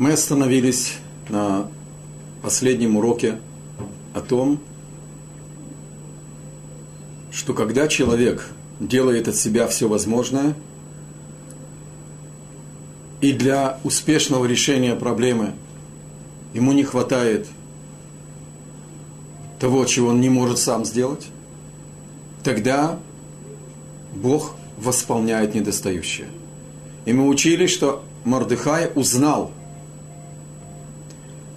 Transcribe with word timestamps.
Мы 0.00 0.12
остановились 0.12 0.94
на 1.28 1.68
последнем 2.40 2.96
уроке 2.96 3.38
о 4.14 4.22
том, 4.22 4.58
что 7.30 7.52
когда 7.52 7.86
человек 7.86 8.48
делает 8.80 9.28
от 9.28 9.36
себя 9.36 9.66
все 9.66 9.90
возможное, 9.90 10.54
и 13.20 13.32
для 13.32 13.78
успешного 13.84 14.46
решения 14.46 14.96
проблемы 14.96 15.52
ему 16.54 16.72
не 16.72 16.82
хватает 16.82 17.46
того, 19.58 19.84
чего 19.84 20.08
он 20.08 20.22
не 20.22 20.30
может 20.30 20.56
сам 20.56 20.86
сделать, 20.86 21.26
тогда 22.42 22.98
Бог 24.14 24.54
восполняет 24.78 25.54
недостающее. 25.54 26.28
И 27.04 27.12
мы 27.12 27.28
учили, 27.28 27.66
что 27.66 28.02
Мордыхай 28.24 28.90
узнал 28.94 29.52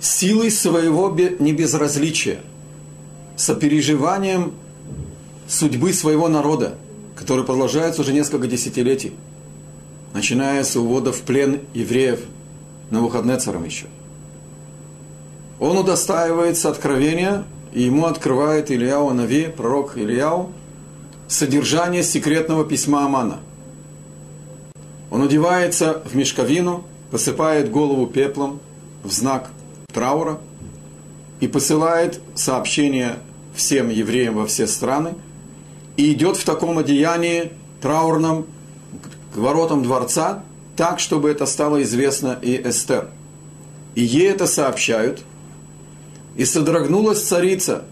силой 0.03 0.51
своего 0.51 1.09
небезразличия, 1.09 2.41
сопереживанием 3.37 4.53
судьбы 5.47 5.93
своего 5.93 6.27
народа, 6.27 6.75
который 7.15 7.45
продолжается 7.45 8.01
уже 8.01 8.11
несколько 8.11 8.47
десятилетий, 8.47 9.13
начиная 10.13 10.63
с 10.63 10.75
увода 10.75 11.13
в 11.13 11.21
плен 11.21 11.61
евреев 11.73 12.19
на 12.89 12.99
выходные 13.01 13.37
царом 13.37 13.63
еще. 13.63 13.85
Он 15.59 15.77
удостаивается 15.77 16.69
откровения, 16.69 17.45
и 17.71 17.83
ему 17.83 18.05
открывает 18.05 18.71
Ильяу 18.71 19.13
Нави, 19.13 19.47
пророк 19.55 19.97
Ильяу, 19.97 20.51
содержание 21.29 22.03
секретного 22.03 22.65
письма 22.65 23.05
Амана. 23.05 23.39
Он 25.09 25.23
одевается 25.23 26.03
в 26.03 26.13
мешковину, 26.15 26.83
посыпает 27.09 27.71
голову 27.71 28.05
пеплом 28.05 28.59
в 29.03 29.11
знак 29.11 29.49
траура 29.93 30.39
и 31.39 31.47
посылает 31.47 32.19
сообщение 32.35 33.17
всем 33.53 33.89
евреям 33.89 34.35
во 34.35 34.47
все 34.47 34.67
страны 34.67 35.13
и 35.97 36.11
идет 36.11 36.37
в 36.37 36.43
таком 36.43 36.79
одеянии 36.79 37.51
траурном 37.81 38.45
к 39.33 39.37
воротам 39.37 39.83
дворца, 39.83 40.43
так, 40.75 40.99
чтобы 40.99 41.29
это 41.29 41.45
стало 41.45 41.83
известно 41.83 42.37
и 42.41 42.61
Эстер. 42.67 43.09
И 43.95 44.01
ей 44.01 44.29
это 44.29 44.47
сообщают, 44.47 45.23
и 46.35 46.45
содрогнулась 46.45 47.21
царица. 47.21 47.83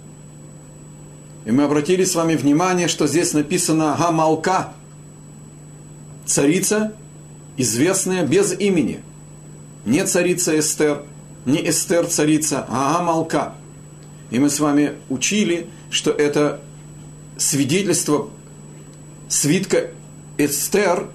И 1.45 1.52
мы 1.52 1.63
обратили 1.63 2.03
с 2.03 2.16
вами 2.16 2.35
внимание, 2.35 2.88
что 2.88 3.07
здесь 3.07 3.33
написано 3.33 3.95
Гамалка, 3.99 4.73
царица, 6.25 6.94
известная 7.57 8.25
без 8.25 8.57
имени. 8.59 9.02
Не 9.85 10.05
царица 10.05 10.57
Эстер, 10.57 11.03
не 11.45 11.67
Эстер 11.70 12.06
царица, 12.08 12.66
а 12.70 12.97
Гамалка. 12.97 13.53
И 14.30 14.39
мы 14.39 14.50
с 14.50 14.59
вами 14.59 14.94
учили, 15.09 15.67
что 15.89 16.11
это 16.11 16.61
свидетельство 17.38 18.30
свитка 19.28 19.92
Эстер, 20.38 21.08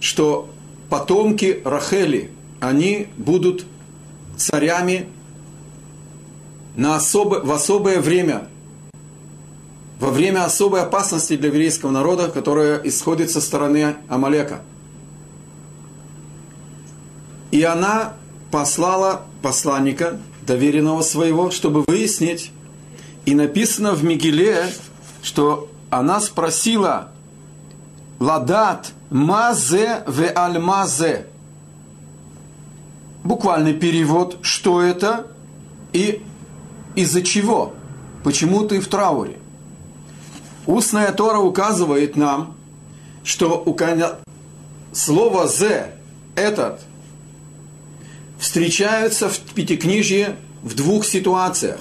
что 0.00 0.48
потомки 0.88 1.60
Рахели, 1.64 2.30
они 2.60 3.08
будут 3.16 3.66
царями 4.36 5.08
на 6.76 6.96
особо, 6.96 7.40
в 7.42 7.50
особое 7.50 8.00
время, 8.00 8.48
во 9.98 10.10
время 10.10 10.44
особой 10.44 10.82
опасности 10.82 11.36
для 11.36 11.48
еврейского 11.48 11.90
народа, 11.90 12.28
которая 12.28 12.80
исходит 12.84 13.30
со 13.30 13.40
стороны 13.40 13.96
Амалека. 14.08 14.60
И 17.50 17.62
она 17.62 18.14
послала 18.50 19.22
посланника, 19.42 20.18
доверенного 20.42 21.02
своего, 21.02 21.50
чтобы 21.50 21.84
выяснить. 21.86 22.52
И 23.24 23.34
написано 23.34 23.92
в 23.92 24.04
Мигеле, 24.04 24.72
что 25.22 25.68
она 25.90 26.20
спросила 26.20 27.10
Ладат 28.18 28.92
мазе 29.10 30.02
ве 30.06 30.28
альмазе. 30.28 31.26
Буквальный 33.24 33.74
перевод, 33.74 34.38
что 34.42 34.80
это 34.80 35.26
и 35.92 36.22
из-за 36.94 37.22
чего, 37.22 37.74
почему 38.22 38.66
ты 38.66 38.80
в 38.80 38.88
трауре. 38.88 39.38
Устная 40.66 41.12
Тора 41.12 41.38
указывает 41.38 42.16
нам, 42.16 42.54
что 43.22 43.62
у 43.64 43.76
слово 44.92 45.46
«зе» 45.46 45.92
этот 46.36 46.80
встречаются 48.38 49.28
в 49.28 49.38
Пятикнижье 49.54 50.36
в 50.62 50.74
двух 50.74 51.06
ситуациях. 51.06 51.80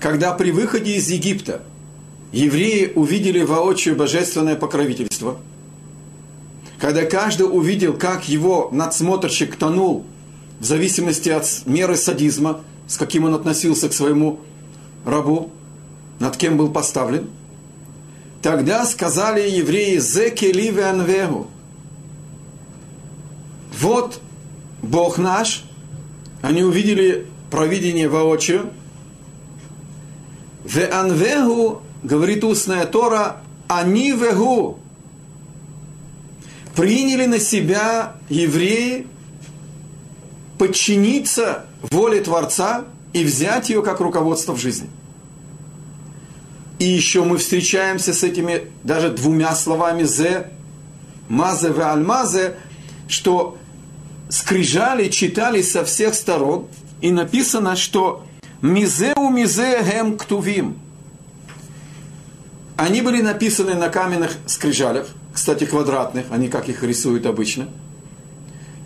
Когда 0.00 0.32
при 0.32 0.50
выходе 0.50 0.96
из 0.96 1.08
Египта 1.08 1.62
евреи 2.32 2.92
увидели 2.94 3.42
воочию 3.42 3.96
божественное 3.96 4.56
покровительство, 4.56 5.38
когда 6.78 7.04
каждый 7.04 7.44
увидел, 7.44 7.94
как 7.94 8.28
его 8.28 8.68
надсмотрщик 8.72 9.54
тонул 9.56 10.04
в 10.58 10.64
зависимости 10.64 11.28
от 11.28 11.46
меры 11.66 11.96
садизма, 11.96 12.60
с 12.88 12.96
каким 12.96 13.24
он 13.24 13.34
относился 13.34 13.88
к 13.88 13.92
своему 13.92 14.40
рабу, 15.04 15.52
над 16.18 16.36
кем 16.36 16.56
был 16.56 16.70
поставлен, 16.70 17.30
тогда 18.42 18.84
сказали 18.84 19.48
евреи 19.48 19.98
«Зеке 19.98 20.52
ливе 20.52 20.84
анвегу» 20.84 21.48
Вот 23.82 24.20
Бог 24.82 25.16
наш, 25.16 25.64
они 26.42 26.64
увидели 26.64 27.26
провидение 27.50 28.08
воочию. 28.08 28.70
Ве 30.64 30.86
анвегу, 30.86 31.82
говорит 32.02 32.44
устная 32.44 32.84
Тора, 32.86 33.38
они 33.68 34.10
вегу. 34.10 34.78
Приняли 36.74 37.26
на 37.26 37.38
себя 37.38 38.16
евреи 38.28 39.06
подчиниться 40.58 41.66
воле 41.82 42.20
Творца 42.20 42.84
и 43.12 43.24
взять 43.24 43.70
ее 43.70 43.82
как 43.82 44.00
руководство 44.00 44.52
в 44.52 44.58
жизни. 44.58 44.88
И 46.78 46.84
еще 46.84 47.22
мы 47.22 47.38
встречаемся 47.38 48.12
с 48.12 48.24
этими 48.24 48.64
даже 48.82 49.10
двумя 49.10 49.54
словами 49.54 50.02
«зе», 50.02 50.50
«мазе» 51.28 51.68
ве 51.68 51.84
«альмазе», 51.84 52.56
что 53.06 53.58
скрижали 54.32 55.10
читались 55.10 55.70
со 55.70 55.84
всех 55.84 56.14
сторон, 56.14 56.66
и 57.02 57.10
написано, 57.10 57.76
что 57.76 58.24
«мизе 58.62 59.12
у 59.14 59.28
мизе 59.28 59.84
гем 59.84 60.16
ктувим». 60.16 60.78
Они 62.76 63.02
были 63.02 63.20
написаны 63.20 63.74
на 63.74 63.90
каменных 63.90 64.32
скрижалях, 64.46 65.06
кстати, 65.34 65.64
квадратных, 65.64 66.26
они 66.30 66.48
как 66.48 66.70
их 66.70 66.82
рисуют 66.82 67.26
обычно. 67.26 67.68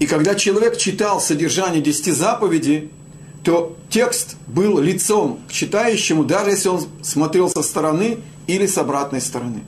И 0.01 0.07
когда 0.07 0.35
человек 0.35 0.77
читал 0.79 1.21
содержание 1.21 1.81
десяти 1.81 2.11
заповедей, 2.11 2.91
то 3.45 3.77
текст 3.89 4.35
был 4.49 4.81
лицом 4.81 5.39
к 5.49 5.53
читающему, 5.53 6.25
даже 6.25 6.51
если 6.51 6.69
он 6.71 6.89
смотрел 7.03 7.49
со 7.49 7.63
стороны 7.63 8.19
или 8.49 8.67
с 8.67 8.77
обратной 8.79 9.21
стороны. 9.21 9.63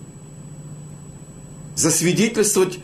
Засвидетельствовать 1.77 2.81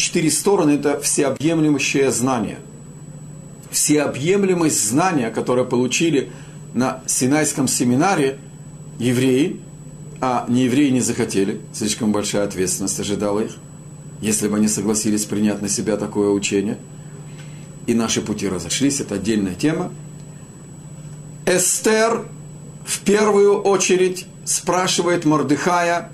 четыре 0.00 0.30
стороны– 0.30 0.70
это 0.72 0.98
всеобъемлющее 1.00 2.10
знание. 2.10 2.58
Всеобъемлемость 3.70 4.88
знания, 4.88 5.30
которое 5.30 5.64
получили 5.64 6.32
на 6.74 7.02
Синайском 7.06 7.68
семинаре 7.68 8.38
евреи, 8.98 9.60
а 10.20 10.44
не 10.48 10.64
евреи 10.64 10.90
не 10.90 11.00
захотели, 11.00 11.60
слишком 11.72 12.12
большая 12.12 12.44
ответственность 12.44 12.98
ожидала 12.98 13.40
их, 13.40 13.52
если 14.20 14.48
бы 14.48 14.56
они 14.56 14.68
согласились 14.68 15.24
принять 15.24 15.62
на 15.62 15.68
себя 15.68 15.96
такое 15.96 16.30
учение. 16.30 16.78
И 17.86 17.94
наши 17.94 18.20
пути 18.20 18.48
разошлись, 18.48 19.00
это 19.00 19.16
отдельная 19.16 19.54
тема. 19.54 19.92
Эстер 21.46 22.26
в 22.84 23.00
первую 23.00 23.60
очередь 23.60 24.26
спрашивает 24.44 25.24
Мордыхая, 25.24 26.10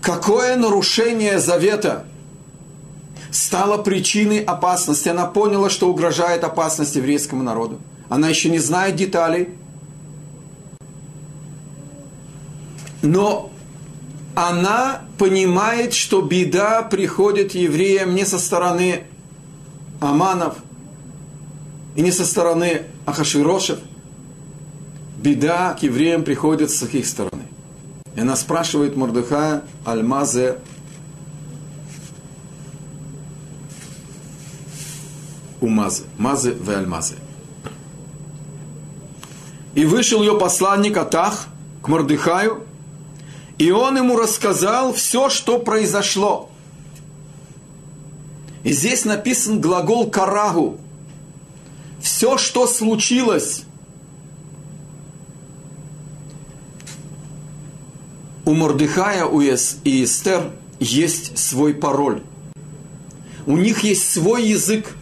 какое 0.00 0.56
нарушение 0.56 1.38
завета 1.38 2.06
стало 3.30 3.78
причиной 3.78 4.40
опасности. 4.40 5.08
Она 5.08 5.26
поняла, 5.26 5.70
что 5.70 5.88
угрожает 5.88 6.44
опасность 6.44 6.96
еврейскому 6.96 7.42
народу. 7.42 7.78
Она 8.08 8.28
еще 8.28 8.50
не 8.50 8.58
знает 8.58 8.96
деталей. 8.96 9.50
Но 13.02 13.50
она 14.34 15.02
понимает, 15.18 15.94
что 15.94 16.20
беда 16.20 16.82
приходит 16.82 17.54
евреям 17.54 18.14
не 18.14 18.24
со 18.24 18.38
стороны 18.38 19.04
Аманов 20.00 20.56
и 21.94 22.02
не 22.02 22.10
со 22.10 22.24
стороны 22.26 22.82
Ахашвирошев. 23.06 23.78
Беда 25.16 25.74
к 25.74 25.82
евреям 25.82 26.24
приходит 26.24 26.70
с 26.70 26.82
их 26.82 27.06
стороны. 27.06 27.42
И 28.16 28.20
она 28.20 28.36
спрашивает 28.36 28.96
Мордыхая 28.96 29.62
Альмазе 29.84 30.58
умазы, 35.60 36.04
мазы 36.18 36.54
в 36.54 36.68
альмазы. 36.70 37.14
И 39.74 39.84
вышел 39.84 40.20
ее 40.20 40.38
посланник 40.38 40.96
Атах 40.96 41.48
к 41.82 41.88
Мордыхаю, 41.88 42.64
и 43.58 43.70
он 43.70 43.96
ему 43.96 44.16
рассказал 44.16 44.92
все, 44.92 45.28
что 45.28 45.58
произошло. 45.58 46.50
И 48.64 48.72
здесь 48.72 49.04
написан 49.04 49.60
глагол 49.60 50.10
«карагу». 50.10 50.78
Все, 52.00 52.38
что 52.38 52.66
случилось. 52.66 53.64
У 58.44 58.54
Мордыхая 58.54 59.26
у 59.26 59.40
и 59.40 60.04
Эстер 60.04 60.50
есть 60.78 61.38
свой 61.38 61.74
пароль. 61.74 62.22
У 63.46 63.56
них 63.56 63.84
есть 63.84 64.10
свой 64.10 64.46
язык. 64.46 64.96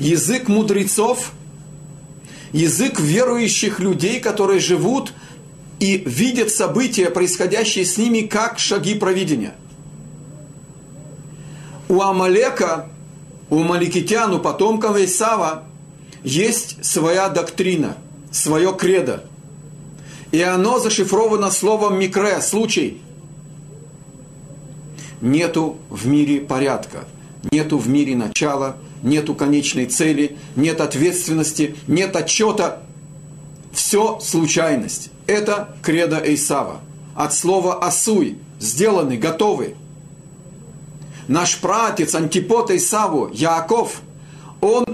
Язык 0.00 0.48
мудрецов, 0.48 1.32
язык 2.52 2.98
верующих 2.98 3.78
людей, 3.78 4.18
которые 4.18 4.58
живут 4.58 5.12
и 5.78 5.98
видят 5.98 6.50
события, 6.50 7.10
происходящие 7.10 7.84
с 7.84 7.96
ними, 7.98 8.22
как 8.22 8.58
шаги 8.58 8.94
провидения. 8.94 9.54
У 11.88 12.00
Амалека, 12.00 12.88
у 13.50 13.58
Маликитян, 13.58 14.32
у 14.34 14.40
потомков 14.40 14.96
Исава 14.96 15.64
есть 16.24 16.84
своя 16.84 17.28
доктрина, 17.28 17.96
свое 18.32 18.74
кредо. 18.74 19.24
И 20.32 20.40
оно 20.40 20.78
зашифровано 20.78 21.50
словом 21.50 21.98
«микре»– 21.98 22.40
«случай» 22.42 23.00
нету 25.20 25.76
в 25.90 26.06
мире 26.06 26.40
порядка, 26.40 27.04
нету 27.50 27.78
в 27.78 27.88
мире 27.88 28.16
начала, 28.16 28.76
нету 29.02 29.34
конечной 29.34 29.86
цели, 29.86 30.36
нет 30.56 30.80
ответственности, 30.80 31.76
нет 31.86 32.16
отчета. 32.16 32.82
Все 33.72 34.18
случайность. 34.20 35.10
Это 35.26 35.76
кредо 35.82 36.20
Эйсава. 36.24 36.80
От 37.14 37.34
слова 37.34 37.84
«асуй»– 37.84 38.38
сделанный, 38.60 39.16
готовый. 39.16 39.74
Наш 41.28 41.58
пратец, 41.58 42.14
антипод 42.14 42.70
Эйсаву, 42.70 43.30
Яаков, 43.32 44.00
он 44.60 44.84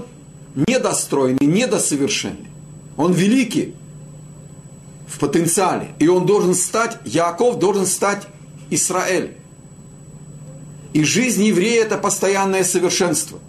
недостроенный, 0.55 1.47
недосовершенный. 1.47 2.47
Он 2.95 3.13
великий 3.13 3.75
в 5.07 5.19
потенциале. 5.19 5.89
И 5.99 6.07
он 6.07 6.25
должен 6.25 6.53
стать, 6.53 6.97
Яаков 7.05 7.59
должен 7.59 7.85
стать 7.85 8.27
Израиль. 8.69 9.37
И 10.93 11.03
жизнь 11.03 11.43
еврея– 11.43 11.83
это 11.85 11.97
постоянное 11.97 12.63
совершенство. 12.63 13.39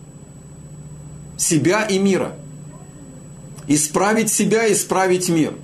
Себя 1.38 1.86
и 1.86 1.98
мира. 1.98 2.36
Исправить 3.66 4.30
себя, 4.30 4.70
исправить 4.70 5.30
мир. 5.30 5.54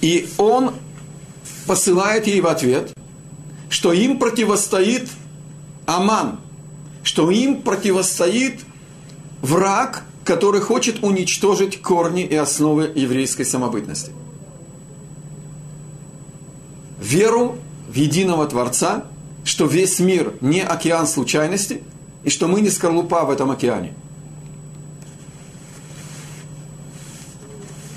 И 0.00 0.28
он 0.38 0.74
посылает 1.66 2.26
ей 2.26 2.40
в 2.40 2.48
ответ, 2.48 2.92
что 3.68 3.92
им 3.92 4.18
противостоит 4.18 5.08
Аман, 5.86 6.40
что 7.02 7.30
им 7.30 7.62
противостоит 7.62 8.60
враг, 9.42 10.04
который 10.24 10.60
хочет 10.60 11.02
уничтожить 11.02 11.80
корни 11.82 12.24
и 12.24 12.34
основы 12.34 12.90
еврейской 12.94 13.44
самобытности. 13.44 14.12
Веру 16.98 17.58
в 17.88 17.94
единого 17.94 18.46
Творца, 18.46 19.06
что 19.44 19.66
весь 19.66 19.98
мир 20.00 20.34
не 20.40 20.60
океан 20.60 21.06
случайности, 21.06 21.82
и 22.24 22.30
что 22.30 22.48
мы 22.48 22.60
не 22.60 22.70
скорлупа 22.70 23.24
в 23.24 23.30
этом 23.30 23.50
океане. 23.50 23.94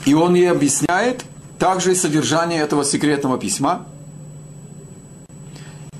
И 0.05 0.13
он 0.13 0.35
ей 0.35 0.51
объясняет 0.51 1.25
также 1.59 1.93
и 1.93 1.95
содержание 1.95 2.61
этого 2.61 2.83
секретного 2.83 3.37
письма. 3.37 3.85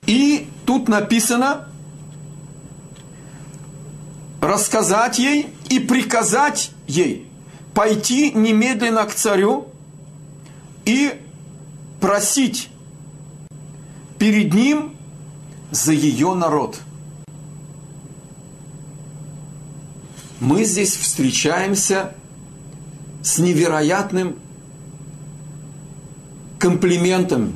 И 0.06 0.50
тут 0.66 0.90
написано 0.90 1.70
рассказать 4.42 5.20
ей 5.20 5.48
и 5.70 5.80
приказать 5.80 6.72
ей 6.86 7.28
пойти 7.74 8.32
немедленно 8.32 9.06
к 9.06 9.14
царю 9.14 9.70
и 10.86 11.14
просить 12.02 12.70
перед 14.20 14.54
ним 14.54 14.96
за 15.74 15.92
ее 15.92 16.36
народ. 16.36 16.80
Мы 20.40 20.66
здесь 20.66 20.96
встречаемся 20.96 22.14
с 23.24 23.40
невероятным 23.40 24.36
комплиментом, 26.60 27.56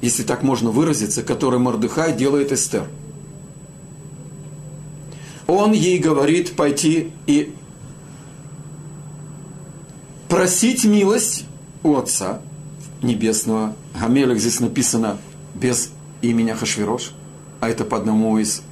если 0.00 0.24
так 0.24 0.42
можно 0.42 0.70
выразиться, 0.70 1.22
который 1.22 1.60
Мордыхай 1.60 2.12
делает 2.12 2.50
Эстер. 2.50 2.88
Он 5.46 5.72
ей 5.72 5.98
говорит 5.98 6.56
пойти 6.56 7.12
и 7.26 7.54
просить 10.28 10.84
милость 10.84 11.44
у 11.84 11.94
Отца 11.94 12.40
Небесного. 13.00 13.76
Гамелек 13.94 14.38
здесь 14.38 14.58
написано 14.58 15.18
без 15.54 15.92
имени 16.20 16.50
Хашвирош, 16.50 17.12
а 17.60 17.68
это 17.68 17.84
по 17.84 17.96
одному 17.96 18.38
из 18.38 18.62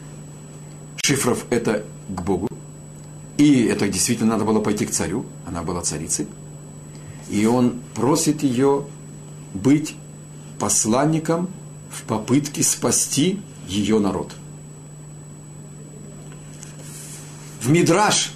шифров 1.02 1.44
это 1.50 1.84
к 2.08 2.22
Богу. 2.22 2.48
И 3.36 3.64
это 3.64 3.88
действительно 3.88 4.32
надо 4.32 4.44
было 4.44 4.60
пойти 4.60 4.86
к 4.86 4.90
царю, 4.90 5.26
она 5.46 5.62
была 5.62 5.82
царицей. 5.82 6.26
И 7.28 7.44
он 7.46 7.80
просит 7.94 8.42
ее 8.42 8.86
быть 9.52 9.94
посланником 10.58 11.48
в 11.90 12.02
попытке 12.02 12.62
спасти 12.62 13.40
ее 13.66 13.98
народ. 13.98 14.32
В 17.60 17.68
Мидраш 17.68 18.32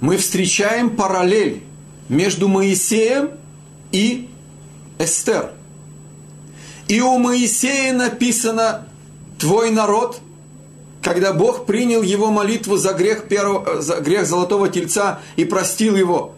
мы 0.00 0.16
встречаем 0.16 0.90
параллель 0.90 1.62
между 2.08 2.48
Моисеем 2.48 3.30
и 3.90 4.28
Эстер– 4.98 5.52
и 6.90 7.00
у 7.00 7.18
Моисея 7.18 7.92
написано 7.92 8.88
«Твой 9.40 9.70
народ», 9.70 10.20
когда 11.02 11.32
Бог 11.32 11.66
принял 11.66 12.02
его 12.02 12.30
молитву 12.30 12.76
за 12.76 12.92
грех, 12.92 13.26
первого, 13.26 13.80
за 13.80 13.96
грех 13.96 14.26
золотого 14.26 14.68
тельца 14.68 15.20
и 15.36 15.44
простил 15.44 15.96
его. 15.96 16.34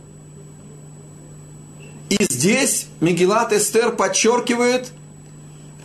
И 2.08 2.16
здесь 2.30 2.86
Мегилат 3.00 3.52
Эстер 3.52 3.92
подчеркивает, 3.96 4.92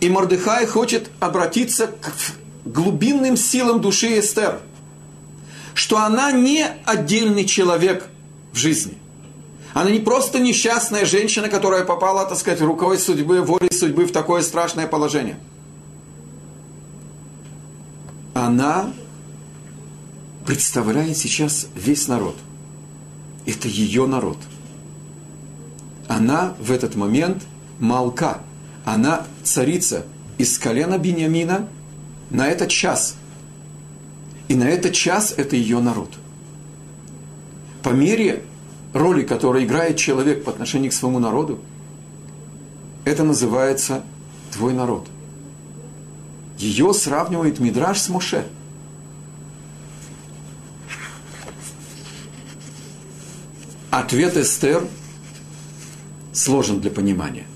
и 0.00 0.08
Мордыхай 0.08 0.66
хочет 0.66 1.10
обратиться 1.18 1.88
к 1.88 2.12
глубинным 2.64 3.36
силам 3.36 3.80
души 3.80 4.20
Эстер, 4.20 4.60
что 5.74 5.98
она 5.98 6.30
не 6.32 6.64
отдельный 6.84 7.44
человек 7.44 8.06
в 8.52 8.56
жизни– 8.56 8.96
она 9.74 9.90
не 9.90 10.00
просто 10.00 10.40
несчастная 10.40 11.04
женщина, 11.04 11.48
которая 11.48 11.84
попала, 11.84 12.24
так 12.26 12.36
сказать, 12.36 12.60
рукой 12.60 12.98
судьбы, 12.98 13.42
волей 13.42 13.72
судьбы 13.72 14.06
в 14.06 14.12
такое 14.12 14.42
страшное 14.42 14.88
положение. 14.88 15.38
Она 18.38 18.92
представляет 20.46 21.16
сейчас 21.16 21.66
весь 21.74 22.06
народ. 22.06 22.36
Это 23.46 23.66
ее 23.66 24.06
народ. 24.06 24.38
Она 26.06 26.54
в 26.60 26.70
этот 26.70 26.94
момент 26.94 27.44
малка. 27.80 28.38
Она 28.84 29.26
царица 29.42 30.06
из 30.38 30.56
колена 30.56 30.98
Бениамина 30.98 31.68
на 32.30 32.46
этот 32.46 32.68
час. 32.70 33.16
И 34.46 34.54
на 34.54 34.68
этот 34.68 34.92
час 34.92 35.34
это 35.36 35.56
ее 35.56 35.80
народ. 35.80 36.10
По 37.82 37.88
мере 37.88 38.44
роли, 38.94 39.24
которые 39.24 39.66
играет 39.66 39.96
человек 39.96 40.44
по 40.44 40.52
отношению 40.52 40.92
к 40.92 40.94
своему 40.94 41.18
народу, 41.18 41.58
это 43.04 43.24
называется 43.24 44.04
твой 44.52 44.74
народ. 44.74 45.08
Ее 46.58 46.92
сравнивает 46.92 47.60
Мидраш 47.60 48.00
с 48.00 48.08
Моше. 48.08 48.46
Ответ 53.90 54.36
Эстер 54.36 54.86
сложен 56.32 56.80
для 56.80 56.90
понимания. 56.90 57.46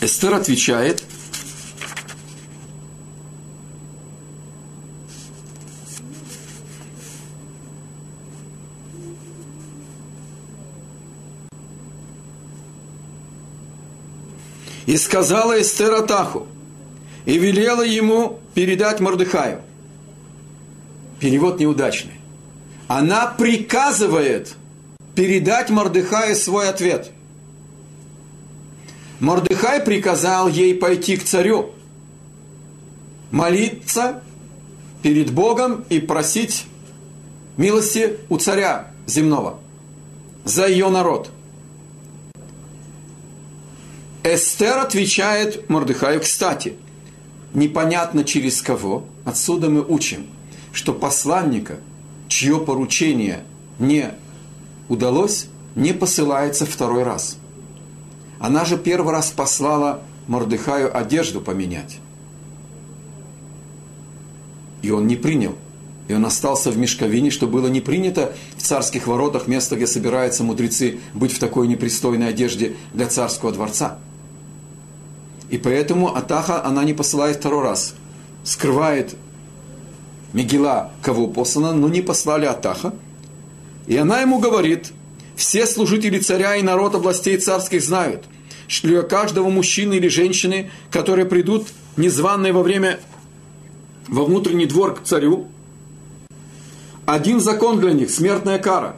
Эстер 0.00 0.34
отвечает– 0.34 1.02
И 14.86 14.96
сказала 14.96 15.60
Эстер 15.60 15.92
Атаху, 15.94 16.46
и 17.24 17.38
велела 17.38 17.82
ему 17.82 18.38
передать 18.54 19.00
Мордыхаю. 19.00 19.60
Перевод 21.18 21.58
неудачный. 21.58 22.12
Она 22.88 23.26
приказывает 23.26 24.54
передать 25.14 25.70
Мордыхаю 25.70 26.36
свой 26.36 26.68
ответ. 26.68 27.10
Мордыхай 29.18 29.80
приказал 29.80 30.46
ей 30.46 30.74
пойти 30.74 31.16
к 31.16 31.24
царю, 31.24 31.72
молиться 33.30 34.22
перед 35.02 35.32
Богом 35.32 35.84
и 35.88 35.98
просить 36.00 36.66
милости 37.56 38.18
у 38.28 38.36
царя 38.36 38.90
земного 39.06 39.58
за 40.44 40.68
ее 40.68 40.90
народ. 40.90 41.30
Эстер 44.28 44.78
отвечает 44.78 45.70
Мордыхаю, 45.70 46.20
кстати, 46.20 46.74
непонятно 47.54 48.24
через 48.24 48.60
кого, 48.60 49.04
отсюда 49.24 49.70
мы 49.70 49.84
учим, 49.86 50.26
что 50.72 50.92
посланника, 50.92 51.76
чье 52.26 52.58
поручение 52.58 53.44
не 53.78 54.10
удалось, 54.88 55.46
не 55.76 55.92
посылается 55.92 56.66
второй 56.66 57.04
раз. 57.04 57.38
Она 58.40 58.64
же 58.64 58.76
первый 58.76 59.12
раз 59.12 59.30
послала 59.30 60.02
Мордыхаю 60.26 60.96
одежду 60.96 61.40
поменять. 61.40 61.98
И 64.82 64.90
он 64.90 65.06
не 65.06 65.14
принял. 65.14 65.54
И 66.08 66.14
он 66.14 66.24
остался 66.26 66.72
в 66.72 66.78
мешковине, 66.78 67.30
что 67.30 67.46
было 67.46 67.68
не 67.68 67.80
принято 67.80 68.34
в 68.56 68.62
царских 68.62 69.06
воротах, 69.06 69.46
место, 69.46 69.76
где 69.76 69.86
собираются 69.86 70.42
мудрецы, 70.42 70.98
быть 71.14 71.30
в 71.30 71.38
такой 71.38 71.68
непристойной 71.68 72.28
одежде 72.28 72.74
для 72.92 73.06
царского 73.06 73.52
дворца. 73.52 73.98
И 75.50 75.58
поэтому 75.58 76.14
Атаха 76.14 76.64
она 76.64 76.84
не 76.84 76.92
посылает 76.92 77.36
второй 77.36 77.62
раз. 77.62 77.94
Скрывает 78.44 79.16
Мегила, 80.32 80.92
кого 81.02 81.28
послана, 81.28 81.72
но 81.72 81.88
не 81.88 82.02
послали 82.02 82.46
Атаха. 82.46 82.94
И 83.86 83.96
она 83.96 84.20
ему 84.20 84.38
говорит, 84.38 84.92
все 85.36 85.66
служители 85.66 86.18
царя 86.18 86.56
и 86.56 86.62
народ 86.62 86.94
областей 86.94 87.36
царских 87.38 87.82
знают, 87.82 88.24
что 88.68 88.88
для 88.88 89.02
каждого 89.02 89.48
мужчины 89.48 89.94
или 89.94 90.08
женщины, 90.08 90.70
которые 90.90 91.26
придут 91.26 91.68
незваные 91.96 92.52
во 92.52 92.62
время 92.62 92.98
во 94.08 94.24
внутренний 94.24 94.66
двор 94.66 94.94
к 94.94 95.04
царю, 95.04 95.48
один 97.06 97.40
закон 97.40 97.78
для 97.78 97.92
них– 97.92 98.10
смертная 98.10 98.58
кара. 98.58 98.96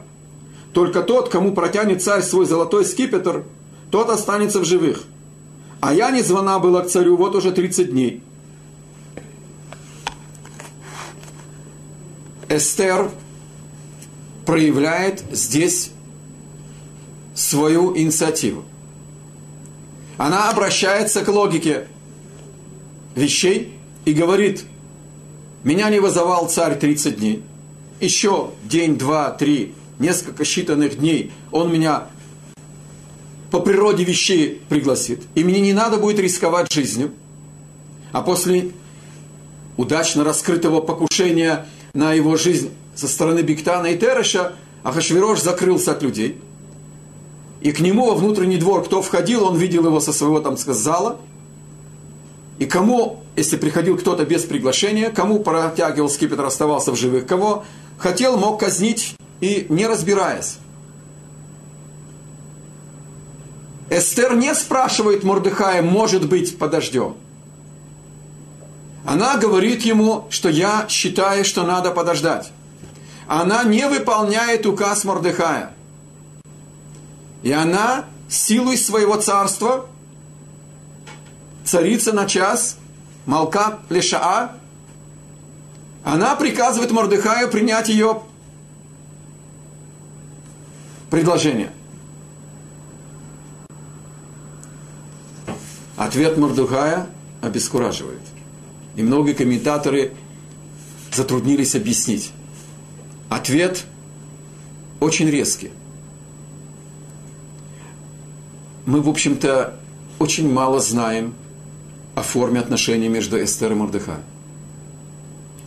Только 0.73 1.03
тот, 1.03 1.29
кому 1.29 1.53
протянет 1.53 2.01
царь 2.01 2.21
свой 2.21 2.45
золотой 2.45 2.85
скипетр, 2.85 3.43
тот 3.91 4.09
останется 4.09 4.59
в 4.59 4.65
живых. 4.65 5.03
А 5.81 5.93
я 5.93 6.11
не 6.11 6.21
звона 6.21 6.59
была 6.59 6.81
к 6.81 6.87
царю 6.87 7.17
вот 7.17 7.35
уже 7.35 7.51
30 7.51 7.91
дней. 7.91 8.21
Эстер 12.49 13.11
проявляет 14.45 15.23
здесь 15.31 15.91
свою 17.35 17.95
инициативу. 17.95 18.65
Она 20.17 20.49
обращается 20.49 21.23
к 21.23 21.27
логике 21.29 21.87
вещей 23.15 23.73
и 24.05 24.13
говорит– 24.13 24.65
меня 25.63 25.89
не 25.89 25.99
вызывал 25.99 26.47
царь 26.47 26.77
30 26.77 27.17
дней. 27.17 27.43
Еще 27.99 28.51
день, 28.63 28.97
два, 28.97 29.31
три, 29.31 29.73
несколько 29.99 30.43
считанных 30.43 30.95
дней 30.95 31.33
он 31.51 31.71
меня 31.71 32.07
по 33.51 33.59
природе 33.59 34.03
вещей 34.03 34.61
пригласит. 34.69 35.23
И 35.35 35.43
мне 35.43 35.59
не 35.59 35.73
надо 35.73 35.97
будет 35.97 36.19
рисковать 36.19 36.71
жизнью. 36.71 37.11
А 38.11 38.21
после 38.21 38.71
удачно 39.77 40.23
раскрытого 40.23 40.81
покушения 40.81 41.65
на 41.93 42.13
его 42.13 42.35
жизнь 42.35 42.71
со 42.95 43.07
стороны 43.07 43.39
Биктана 43.39 43.87
и 43.87 43.97
Тереша, 43.97 44.53
Ахашвирош 44.83 45.41
закрылся 45.41 45.91
от 45.91 46.03
людей. 46.03 46.39
И 47.61 47.71
к 47.71 47.79
нему 47.79 48.07
во 48.07 48.15
внутренний 48.15 48.57
двор, 48.57 48.83
кто 48.83 49.01
входил, 49.01 49.45
он 49.45 49.57
видел 49.57 49.85
его 49.85 49.99
со 49.99 50.13
своего, 50.13 50.39
там 50.39 50.57
сказать, 50.57 50.81
зала. 50.81 51.19
И 52.57 52.65
кому 52.65 53.23
если 53.39 53.55
приходил 53.55 53.97
кто-то 53.97 54.25
без 54.25 54.43
приглашения, 54.43 55.09
кому 55.09 55.39
протягивал 55.39 56.09
скипетр, 56.09 56.43
оставался 56.43 56.91
в 56.91 56.97
живых, 56.97 57.25
кого 57.25 57.63
хотел, 57.97 58.37
мог 58.37 58.59
казнить 58.59 59.15
и 59.39 59.65
не 59.69 59.87
разбираясь. 59.87 60.57
Эстер 63.89 64.35
не 64.35 64.53
спрашивает 64.53 65.23
Мордыхая, 65.23 65.81
может 65.81 66.27
быть, 66.27 66.57
подождем. 66.57 67.15
Она 69.05 69.37
говорит 69.37 69.81
ему, 69.81 70.27
что 70.29 70.49
я 70.49 70.85
считаю, 70.87 71.43
что 71.43 71.63
надо 71.63 71.91
подождать. 71.91 72.51
Она 73.27 73.63
не 73.63 73.87
выполняет 73.87 74.65
указ 74.65 75.03
Мордыхая. 75.03 75.73
И 77.41 77.51
она 77.51 78.05
силой 78.27 78.77
своего 78.77 79.15
царства, 79.15 79.87
царица 81.63 82.13
на 82.13 82.27
час, 82.27 82.77
Малка 83.25 83.79
Лешаа, 83.89 84.57
она 86.03 86.35
приказывает 86.35 86.91
Мордыхаю 86.91 87.49
принять 87.49 87.89
ее 87.89 88.21
предложение. 91.09 91.71
Ответ 96.09 96.39
Мордыхая 96.39 97.05
обескураживает. 97.39 98.23
И 98.95 99.03
многие 99.03 99.33
комментаторы 99.33 100.13
затруднились 101.13 101.75
объяснить. 101.75 102.31
Ответ 103.29 103.85
очень 104.99 105.29
резкий. 105.29 105.69
Мы, 108.87 109.03
в 109.03 109.07
общем-то, 109.07 109.79
очень 110.17 110.51
мало 110.51 110.79
знаем 110.79 111.35
о 112.15 112.23
форме 112.23 112.59
отношений 112.59 113.07
между 113.07 113.37
Эстер 113.43 113.73
и 113.73 113.75
Мордыхаем. 113.75 114.23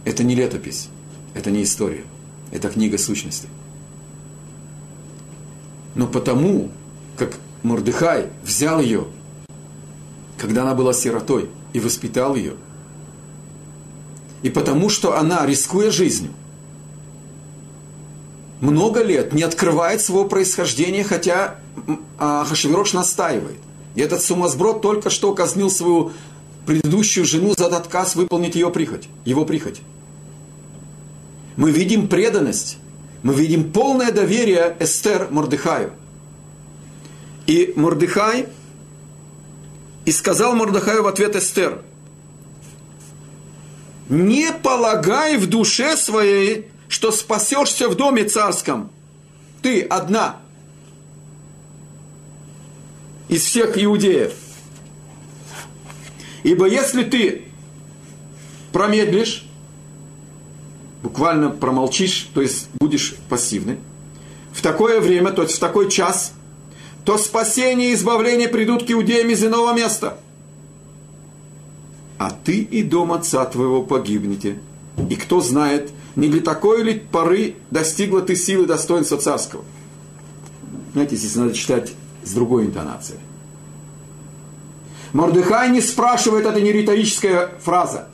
Это 0.04 0.24
не 0.24 0.34
летопись, 0.34 0.88
это 1.34 1.52
не 1.52 1.62
история, 1.62 2.02
это 2.50 2.68
книга 2.68 2.98
сущности. 2.98 3.46
Но 5.94 6.08
потому, 6.08 6.72
как 7.16 7.36
Мордыхай 7.62 8.30
взял 8.42 8.80
ее, 8.80 9.06
когда 10.42 10.62
она 10.62 10.74
была 10.74 10.92
сиротой, 10.92 11.48
и 11.72 11.78
воспитал 11.78 12.34
ее, 12.34 12.54
и 14.42 14.50
потому, 14.50 14.88
что 14.88 15.16
она, 15.16 15.46
рискуя 15.46 15.92
жизнью, 15.92 16.32
много 18.60 19.02
лет 19.04 19.32
не 19.32 19.44
открывает 19.44 20.02
своего 20.02 20.24
происхождения, 20.24 21.04
хотя 21.04 21.56
Хашвирош 22.18 22.92
настаивает. 22.92 23.58
И 23.94 24.00
этот 24.00 24.20
сумасброд 24.22 24.82
только 24.82 25.10
что 25.10 25.32
казнил 25.32 25.70
свою 25.70 26.12
предыдущую 26.66 27.24
жену 27.24 27.54
за 27.56 27.66
отказ 27.66 28.16
выполнить 28.16 28.56
ее 28.56 28.70
прихоть, 28.70 29.08
его 29.24 29.44
прихоть. 29.44 29.80
Мы 31.56 31.70
видим 31.70 32.08
преданность, 32.08 32.78
мы 33.22 33.34
видим 33.34 33.72
полное 33.72 34.10
доверие 34.10 34.76
Эстер 34.80 35.28
Мордыхаю. 35.30 35.92
И 37.46 37.72
Мордыхай, 37.76 38.48
и 40.04 40.12
сказал 40.12 40.54
Мордыхаю 40.54 41.02
в 41.02 41.06
ответ 41.06 41.36
Эстер, 41.36 41.82
не 44.08 44.52
полагай 44.52 45.36
в 45.36 45.48
душе 45.48 45.96
своей, 45.96 46.68
что 46.88 47.10
спасешься 47.10 47.88
в 47.88 47.94
доме 47.94 48.24
царском. 48.24 48.90
Ты 49.62 49.82
одна 49.82 50.36
из 53.28 53.44
всех 53.44 53.82
иудеев. 53.82 54.34
Ибо 56.42 56.66
если 56.66 57.04
ты 57.04 57.44
промедлишь, 58.72 59.46
буквально 61.02 61.50
промолчишь, 61.50 62.28
то 62.34 62.42
есть 62.42 62.68
будешь 62.80 63.14
пассивный, 63.28 63.78
в 64.52 64.60
такое 64.60 65.00
время, 65.00 65.30
то 65.30 65.42
есть 65.42 65.56
в 65.56 65.60
такой 65.60 65.90
час, 65.90 66.34
то 67.04 67.18
спасение 67.18 67.90
и 67.90 67.94
избавление 67.94 68.48
придут 68.48 68.86
к 68.86 68.90
иудеям 68.90 69.30
из 69.30 69.44
иного 69.44 69.74
места. 69.74 70.18
А 72.18 72.30
ты 72.30 72.58
и 72.58 72.82
дом 72.82 73.12
отца 73.12 73.44
твоего 73.44 73.82
погибнете. 73.82 74.58
И 75.10 75.16
кто 75.16 75.40
знает, 75.40 75.90
не 76.14 76.28
для 76.28 76.40
такой 76.40 76.82
ли 76.82 76.94
поры 76.94 77.56
достигла 77.70 78.22
ты 78.22 78.36
силы 78.36 78.66
достоинства 78.66 79.18
царского. 79.18 79.64
Знаете, 80.92 81.16
здесь 81.16 81.34
надо 81.34 81.54
читать 81.54 81.92
с 82.22 82.32
другой 82.32 82.66
интонацией. 82.66 83.18
Мордыхай 85.12 85.70
не 85.70 85.80
спрашивает, 85.80 86.46
это 86.46 86.60
не 86.60 86.72
риторическая 86.72 87.50
фраза. 87.62 88.08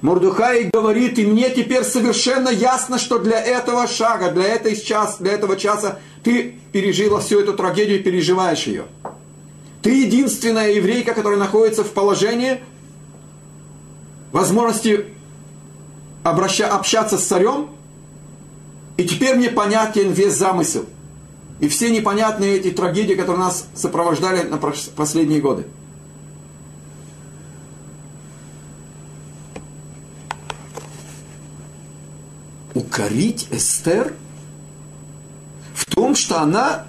Мордыхай 0.00 0.64
говорит, 0.64 1.18
и 1.18 1.26
мне 1.26 1.50
теперь 1.50 1.84
совершенно 1.84 2.48
ясно, 2.48 2.98
что 2.98 3.18
для 3.18 3.40
этого 3.40 3.86
шага, 3.86 4.32
для, 4.32 4.44
этой 4.44 4.76
час, 4.76 5.18
для 5.20 5.32
этого 5.32 5.56
часа 5.56 6.00
ты 6.22 6.54
пережила 6.72 7.20
всю 7.20 7.40
эту 7.40 7.54
трагедию 7.54 8.00
и 8.00 8.02
переживаешь 8.02 8.66
ее. 8.66 8.84
Ты 9.82 10.04
единственная 10.04 10.72
еврейка, 10.72 11.14
которая 11.14 11.38
находится 11.38 11.82
в 11.82 11.90
положении 11.90 12.60
возможности 14.30 15.06
обраща, 16.22 16.68
общаться 16.68 17.18
с 17.18 17.24
царем, 17.24 17.70
и 18.96 19.04
теперь 19.04 19.36
мне 19.36 19.50
понятен 19.50 20.12
весь 20.12 20.34
замысел. 20.34 20.86
И 21.60 21.68
все 21.68 21.90
непонятные 21.90 22.56
эти 22.56 22.70
трагедии, 22.70 23.14
которые 23.14 23.44
нас 23.44 23.66
сопровождали 23.74 24.42
на 24.42 24.58
последние 24.58 25.40
годы. 25.40 25.66
Укорить 32.74 33.48
Эстер 33.50 34.14
в 35.92 35.94
том, 35.94 36.14
что 36.14 36.40
она 36.40 36.84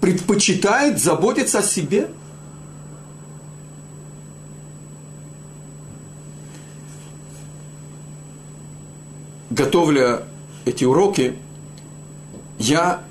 предпочитает 0.00 0.98
заботиться 0.98 1.60
о 1.60 1.62
себе– 1.62 2.10
готовля 9.56 10.22
эти 10.64 10.84
уроки, 10.84 11.36
я 12.58 13.02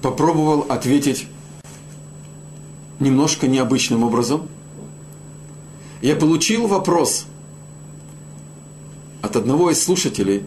попробовал 0.00 0.66
ответить 0.68 1.26
немножко 3.00 3.48
необычным 3.48 4.04
образом. 4.04 4.48
Я 6.02 6.14
получил 6.14 6.66
вопрос 6.66 7.26
от 9.22 9.36
одного 9.36 9.70
из 9.70 9.82
слушателей, 9.82 10.44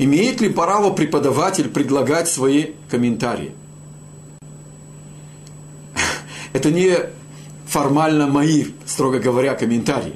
имеет 0.00 0.40
ли 0.40 0.48
право 0.48 0.90
преподаватель 0.90 1.68
предлагать 1.68 2.26
свои 2.26 2.68
комментарии. 2.88 3.52
Это 6.54 6.70
не 6.70 6.96
формально 7.66 8.26
мои, 8.26 8.64
строго 8.86 9.18
говоря, 9.18 9.54
комментарии. 9.54 10.14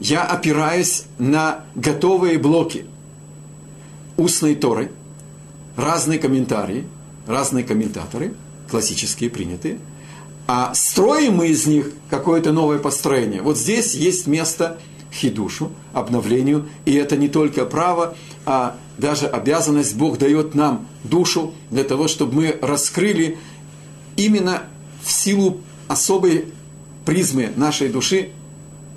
Я 0.00 0.24
опираюсь 0.24 1.04
на 1.18 1.66
готовые 1.74 2.38
блоки– 2.38 2.86
устной 4.16 4.54
Торы, 4.54 4.90
разные 5.76 6.18
комментарии, 6.18 6.86
разные 7.26 7.64
комментаторы, 7.64 8.32
классические 8.70 9.28
принятые, 9.28 9.78
а 10.46 10.72
строим 10.74 11.36
мы 11.36 11.48
из 11.48 11.66
них 11.66 11.92
какое-то 12.08 12.52
новое 12.52 12.78
построение. 12.78 13.42
Вот 13.42 13.58
здесь 13.58 13.94
есть 13.94 14.26
место 14.26 14.78
хидушу, 15.12 15.70
обновлению, 15.92 16.68
и 16.84 16.94
это 16.94 17.16
не 17.16 17.28
только 17.28 17.64
право, 17.66 18.16
а 18.46 18.76
даже 18.98 19.26
обязанность 19.26 19.96
Бог 19.96 20.18
дает 20.18 20.54
нам 20.54 20.86
душу 21.04 21.52
для 21.70 21.84
того, 21.84 22.08
чтобы 22.08 22.34
мы 22.34 22.58
раскрыли 22.62 23.38
именно 24.16 24.62
в 25.02 25.10
силу 25.10 25.60
особой 25.88 26.46
призмы 27.04 27.50
нашей 27.56 27.88
души, 27.88 28.30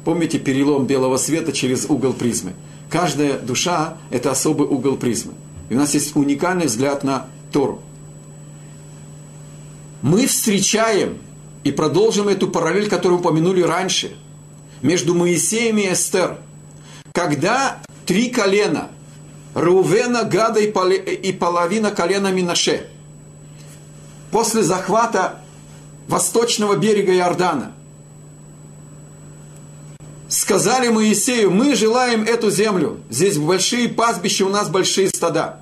помните 0.03 0.39
перелом 0.39 0.85
белого 0.85 1.17
света 1.17 1.51
через 1.51 1.85
угол 1.89 2.13
призмы– 2.13 2.53
Каждая 2.89 3.39
душа– 3.39 3.97
это 4.09 4.31
особый 4.31 4.67
угол 4.67 4.95
призмы. 4.95 5.33
И 5.69 5.75
у 5.75 5.77
нас 5.77 5.93
есть 5.93 6.15
уникальный 6.15 6.67
взгляд 6.67 7.03
на 7.03 7.27
Тору. 7.51 7.81
Мы 10.01 10.27
встречаем 10.27 11.17
и 11.63 11.71
продолжим 11.71 12.27
эту 12.27 12.47
параллель, 12.47 12.87
которую 12.87 13.19
упомянули 13.19 13.61
раньше, 13.61 14.15
между 14.85 15.15
Моисеем 15.15 15.77
и 15.79 15.91
Эстер. 15.91 16.37
Когда 17.11 17.77
три 18.05 18.29
колена– 18.29 18.91
Рувена, 19.55 20.23
Гада 20.23 20.59
и 20.59 21.31
половина 21.31 21.91
колена 21.91 22.31
Минаше– 22.31 22.87
после 24.31 24.61
захвата 24.61 25.39
восточного 26.07 26.75
берега 26.75 27.13
Иордана– 27.15 27.73
сказали 30.29 30.89
Моисею, 30.89 31.49
мы 31.49 31.75
желаем 31.75 32.23
эту 32.23 32.51
землю, 32.51 32.99
здесь 33.09 33.37
большие 33.37 33.89
пастбища, 33.89 34.45
у 34.45 34.49
нас 34.49 34.69
большие 34.69 35.07
стада. 35.09 35.59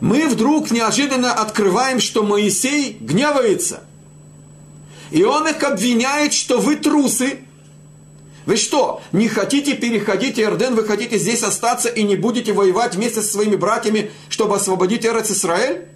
Мы 0.00 0.28
вдруг 0.28 0.70
неожиданно 0.70 1.32
открываем, 1.32 2.00
что 2.00 2.22
Моисей 2.22 2.96
гневается. 2.98 3.80
И 5.12 5.22
он 5.24 5.46
их 5.46 5.62
обвиняет, 5.62 6.32
что 6.32 6.58
вы 6.58 6.76
трусы. 6.76 7.40
Вы 8.44 8.56
что, 8.56 9.00
не 9.12 9.28
хотите 9.28 9.74
переходить 9.74 10.38
Иорден, 10.38 10.74
вы 10.74 10.84
хотите 10.84 11.18
здесь 11.18 11.42
остаться 11.42 11.88
и 11.88 12.02
не 12.02 12.16
будете 12.16 12.52
воевать 12.52 12.96
вместе 12.96 13.22
со 13.22 13.28
своими 13.28 13.56
братьями, 13.56 14.10
чтобы 14.28 14.56
освободить 14.56 15.06
Эрец 15.06 15.30
Исраэль? 15.30 15.86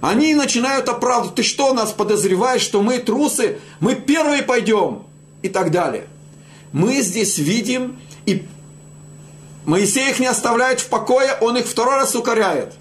Они 0.00 0.34
начинают 0.34 0.88
оправдывать, 0.88 1.36
ты 1.36 1.42
что 1.42 1.72
нас 1.72 1.92
подозреваешь, 1.92 2.62
что 2.62 2.82
мы 2.82 2.98
трусы, 2.98 3.58
мы 3.80 3.94
первые 3.94 4.42
пойдем 4.42 5.04
и 5.42 5.48
так 5.48 5.70
далее. 5.70 6.06
Мы 6.72 7.00
здесь 7.00 7.38
видим, 7.38 7.98
и 8.26 8.46
Моисей 9.64 10.10
их 10.10 10.20
не 10.20 10.26
оставляет 10.26 10.80
в 10.80 10.88
покое, 10.88 11.36
он 11.40 11.56
их 11.56 11.66
второй 11.66 11.96
раз 11.96 12.14
укоряет. 12.14 12.74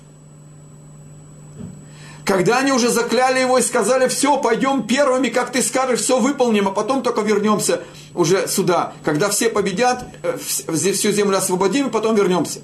Когда 2.28 2.60
они 2.60 2.72
уже 2.72 2.90
закляли 2.90 3.40
его 3.40 3.58
и 3.58 3.62
сказали, 3.64 4.08
все, 4.08 4.38
пойдем 4.38 4.84
первыми, 4.84 5.30
как 5.30 5.52
ты 5.52 5.64
скажешь, 5.64 6.02
все 6.02 6.20
выполним, 6.20 6.68
а 6.68 6.72
потом 6.72 7.02
только 7.02 7.22
вернемся 7.22 7.82
уже 8.14 8.48
сюда. 8.48 8.94
Когда 9.04 9.30
все 9.30 9.50
победят, 9.50 10.06
э, 10.22 10.38
всю 10.38 11.12
землю 11.12 11.38
освободим, 11.38 11.88
и 11.88 11.90
потом 11.90 12.16
вернемся. 12.16 12.60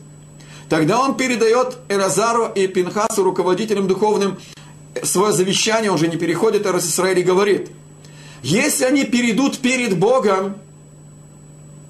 Тогда 0.69 0.99
он 0.99 1.15
передает 1.15 1.77
Эразару 1.89 2.51
и 2.53 2.67
Пинхасу, 2.67 3.23
руководителям 3.23 3.87
духовным, 3.87 4.37
свое 5.01 5.33
завещание, 5.33 5.91
уже 5.91 6.07
не 6.07 6.17
переходит 6.17 6.67
Эрос 6.67 6.85
Израиль 6.85 7.19
и 7.19 7.23
говорит– 7.23 7.71
если 8.43 8.83
они 8.83 9.05
перейдут 9.05 9.59
перед 9.59 9.97
Богом, 9.97 10.55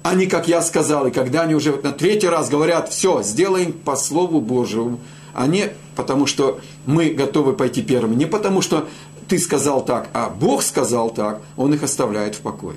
они, 0.04 0.26
как 0.26 0.46
я 0.46 0.62
сказал, 0.62 1.08
и 1.08 1.10
когда 1.10 1.42
они 1.42 1.56
уже 1.56 1.72
на 1.82 1.90
третий 1.90 2.28
раз 2.28 2.48
говорят, 2.48 2.92
все, 2.92 3.24
сделаем 3.24 3.72
по 3.72 3.96
Слову 3.96 4.40
Божьему, 4.40 5.00
они, 5.34 5.70
потому 5.96 6.26
что 6.26 6.60
мы 6.86 7.10
готовы 7.10 7.54
пойти 7.54 7.82
первыми, 7.82 8.14
не 8.14 8.26
потому 8.26 8.62
что 8.62 8.88
ты 9.28 9.38
сказал 9.38 9.84
так, 9.84 10.08
а 10.12 10.28
Бог 10.30 10.62
сказал 10.62 11.10
так, 11.10 11.42
Он 11.56 11.72
их 11.74 11.82
оставляет 11.82 12.34
в 12.34 12.40
покое. 12.40 12.76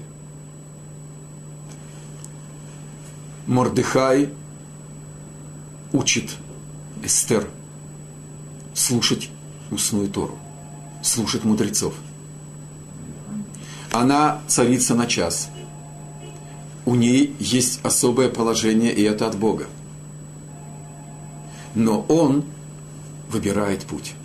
Мордыхай 3.45 4.29
учит 5.93 6.31
Эстер 7.03 7.47
слушать 8.73 9.29
устную 9.71 10.09
Тору, 10.09 10.37
слушать 11.01 11.43
мудрецов– 11.43 11.93
она 13.91 14.41
царица 14.47 14.93
на 14.93 15.07
час. 15.07 15.49
У 16.85 16.95
ней 16.95 17.35
есть 17.39 17.79
особое 17.83 18.29
положение, 18.29 18.93
и 18.93 19.01
это 19.01 19.27
от 19.27 19.35
Бога. 19.37 19.65
Но 21.77 22.01
он 22.09 22.43
выбирает 23.29 23.85
путь. 23.85 24.15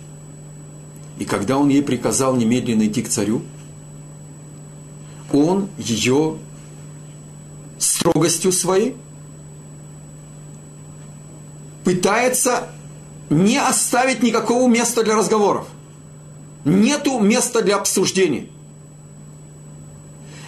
И 1.19 1.25
когда 1.25 1.59
он 1.59 1.69
ей 1.69 1.83
приказал 1.83 2.35
немедленно 2.35 2.87
идти 2.87 3.03
к 3.03 3.09
царю, 3.09 3.43
он 5.31 5.69
ее 5.77 6.37
строгостью 7.77 8.51
своей 8.51 8.95
пытается 11.83 12.69
не 13.29 13.59
оставить 13.59 14.23
никакого 14.23 14.67
места 14.67 15.03
для 15.03 15.15
разговоров. 15.15 15.67
Нету 16.65 17.19
места 17.19 17.61
для 17.61 17.75
обсуждений. 17.75 18.49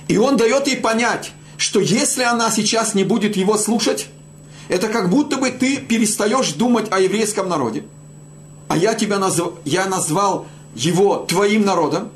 И 0.08 0.18
он 0.18 0.38
дает 0.38 0.66
ей 0.66 0.78
понять, 0.78 1.34
что 1.58 1.80
если 1.80 2.24
она 2.24 2.50
сейчас 2.50 2.96
не 2.96 3.04
будет 3.04 3.36
его 3.36 3.60
слушать, 3.60 4.08
это 4.68 4.88
как 4.88 5.10
будто 5.10 5.38
бы 5.38 5.52
ты 5.52 5.78
перестаешь 5.78 6.54
думать 6.54 6.92
о 6.92 7.00
еврейском 7.00 7.48
народе, 7.48 7.86
а 8.68 8.78
я 8.78 8.94
тебя 8.96 9.20
назв... 9.20 9.54
я 9.64 9.86
назвал 9.86 10.48
его 10.74 11.18
твоим 11.18 11.66
народом, 11.66 12.10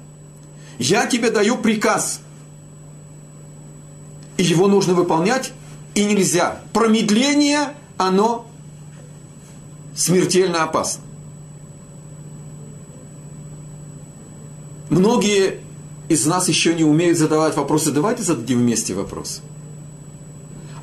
я 0.77 1.05
тебе 1.05 1.29
даю 1.29 1.57
приказ, 1.57 2.21
и 4.37 4.43
его 4.43 4.67
нужно 4.67 4.93
выполнять, 4.93 5.53
и 5.95 6.05
нельзя. 6.05 6.61
Промедление, 6.73 7.73
оно 7.97 8.47
смертельно 9.95 10.63
опасно. 10.63 11.03
Многие 14.89 15.59
из 16.07 16.25
нас 16.25 16.47
еще 16.47 16.73
не 16.73 16.83
умеют 16.83 17.17
задавать 17.17 17.55
вопросы, 17.55 17.91
давайте 17.91 18.23
зададим 18.23 18.59
вместе 18.59 18.93
вопрос. 18.95 19.41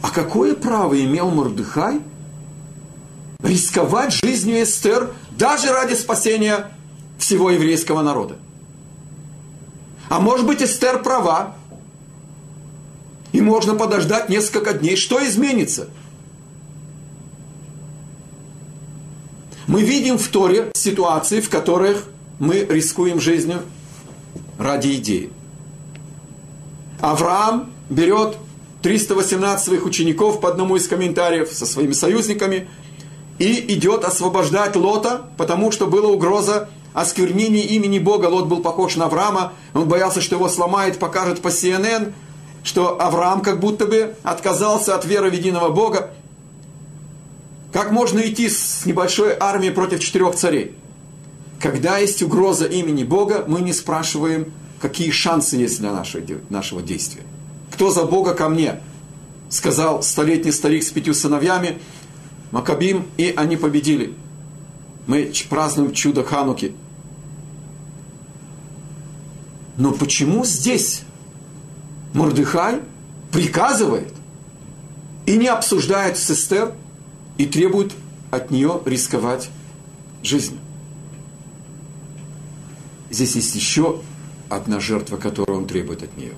А 0.03 0.11
какое 0.11 0.55
право 0.55 0.99
имел 1.01 1.31
Мордыхай 1.31 2.01
рисковать 3.41 4.13
жизнью 4.13 4.63
Эстер 4.63 5.13
даже 5.33 5.73
ради 5.73 5.95
спасения 5.95 6.71
всего 7.19 7.51
еврейского 7.51 8.03
народа? 8.03 8.37
А 10.09 10.21
может 10.21 10.47
быть 10.47 10.63
Эстер 10.63 11.03
права, 11.03 11.57
и 13.33 13.41
можно 13.43 13.75
подождать 13.75 14.29
несколько 14.29 14.73
дней. 14.73 14.97
Что 14.97 15.25
изменится? 15.27 15.89
Мы 19.67 19.83
видим 19.83 20.17
в 20.17 20.27
Торе 20.29 20.71
ситуации, 20.75 21.41
в 21.41 21.51
которых 21.51 22.05
мы 22.39 22.61
рискуем 22.61 23.21
жизнью 23.21 23.63
ради 24.59 24.95
идеи. 24.97 25.31
Авраам 27.01 27.71
берет 27.91 28.39
318 28.87 29.64
своих 29.64 29.85
учеников 29.85 30.40
по 30.40 30.49
одному 30.49 30.77
из 30.77 30.87
комментариев 30.87 31.49
со 31.53 31.66
своими 31.66 31.90
союзниками 31.90 32.68
и 33.40 33.75
идет 33.75 34.05
освобождать 34.05 34.77
Лота, 34.77 35.22
потому 35.37 35.72
что 35.72 35.88
была 35.88 36.09
угроза 36.09 36.68
осквернения 36.94 37.64
имени 37.64 37.99
Бога. 37.99 38.27
Лот 38.27 38.46
был 38.46 38.62
похож 38.62 38.94
на 38.94 39.07
Авраама, 39.07 39.55
он 39.75 39.88
боялся, 39.88 40.20
что 40.20 40.37
его 40.37 40.49
сломает, 40.49 41.01
покажет 41.01 41.40
по 41.40 41.49
CNN, 41.49 42.12
что 42.62 43.01
Авраам 43.01 43.40
как 43.40 43.59
будто 43.59 43.87
бы 43.87 44.14
отказался 44.22 44.94
от 44.94 45.05
веры 45.05 45.31
в 45.31 45.35
единого 45.35 45.70
Бога. 45.70 46.12
Как 47.72 47.90
можно 47.90 48.20
идти 48.20 48.49
с 48.49 48.87
небольшой 48.87 49.35
армией 49.37 49.72
против 49.72 49.99
четырех 49.99 50.37
царей? 50.37 50.77
Когда 51.59 51.99
есть 51.99 52.22
угроза 52.22 52.66
имени 52.66 53.03
Бога, 53.03 53.46
мы 53.49 53.62
не 53.62 53.72
спрашиваем, 53.72 54.53
какие 54.81 55.11
шансы 55.11 55.57
есть 55.57 55.81
для 55.81 55.90
нашего, 55.90 56.22
нашего 56.51 56.83
действия. 56.83 57.25
Кто 57.73 57.91
за 57.91 58.05
Бога 58.05 58.35
ко 58.35 58.49
мне? 58.49 58.81
Сказал 59.49 60.03
столетний 60.03 60.53
старик 60.53 60.83
с 60.83 60.91
пятью 60.91 61.15
сыновьями, 61.15 61.79
Макабим, 62.51 63.07
и 63.17 63.33
они 63.37 63.57
победили. 63.57 64.15
Мы 65.07 65.33
празднуем 65.49 65.93
чудо 65.93 66.25
Хануки. 66.25 66.75
Но 69.77 69.93
почему 69.93 70.45
здесь 70.45 71.03
Мордыхай 72.15 72.81
приказывает 73.31 74.13
и 75.27 75.37
не 75.37 75.49
обсуждает 75.49 76.19
с 76.19 76.31
Эстер– 76.31 76.73
и 77.39 77.47
требует 77.47 77.93
от 78.31 78.51
нее 78.51 78.81
рисковать 78.85 79.51
жизнью. 80.23 80.61
Здесь 83.11 83.37
есть 83.37 83.55
еще 83.55 84.01
одна 84.49 84.81
жертва, 84.81 85.17
которую 85.17 85.59
он 85.59 85.67
требует 85.67 86.03
от 86.03 86.17
нее. 86.17 86.33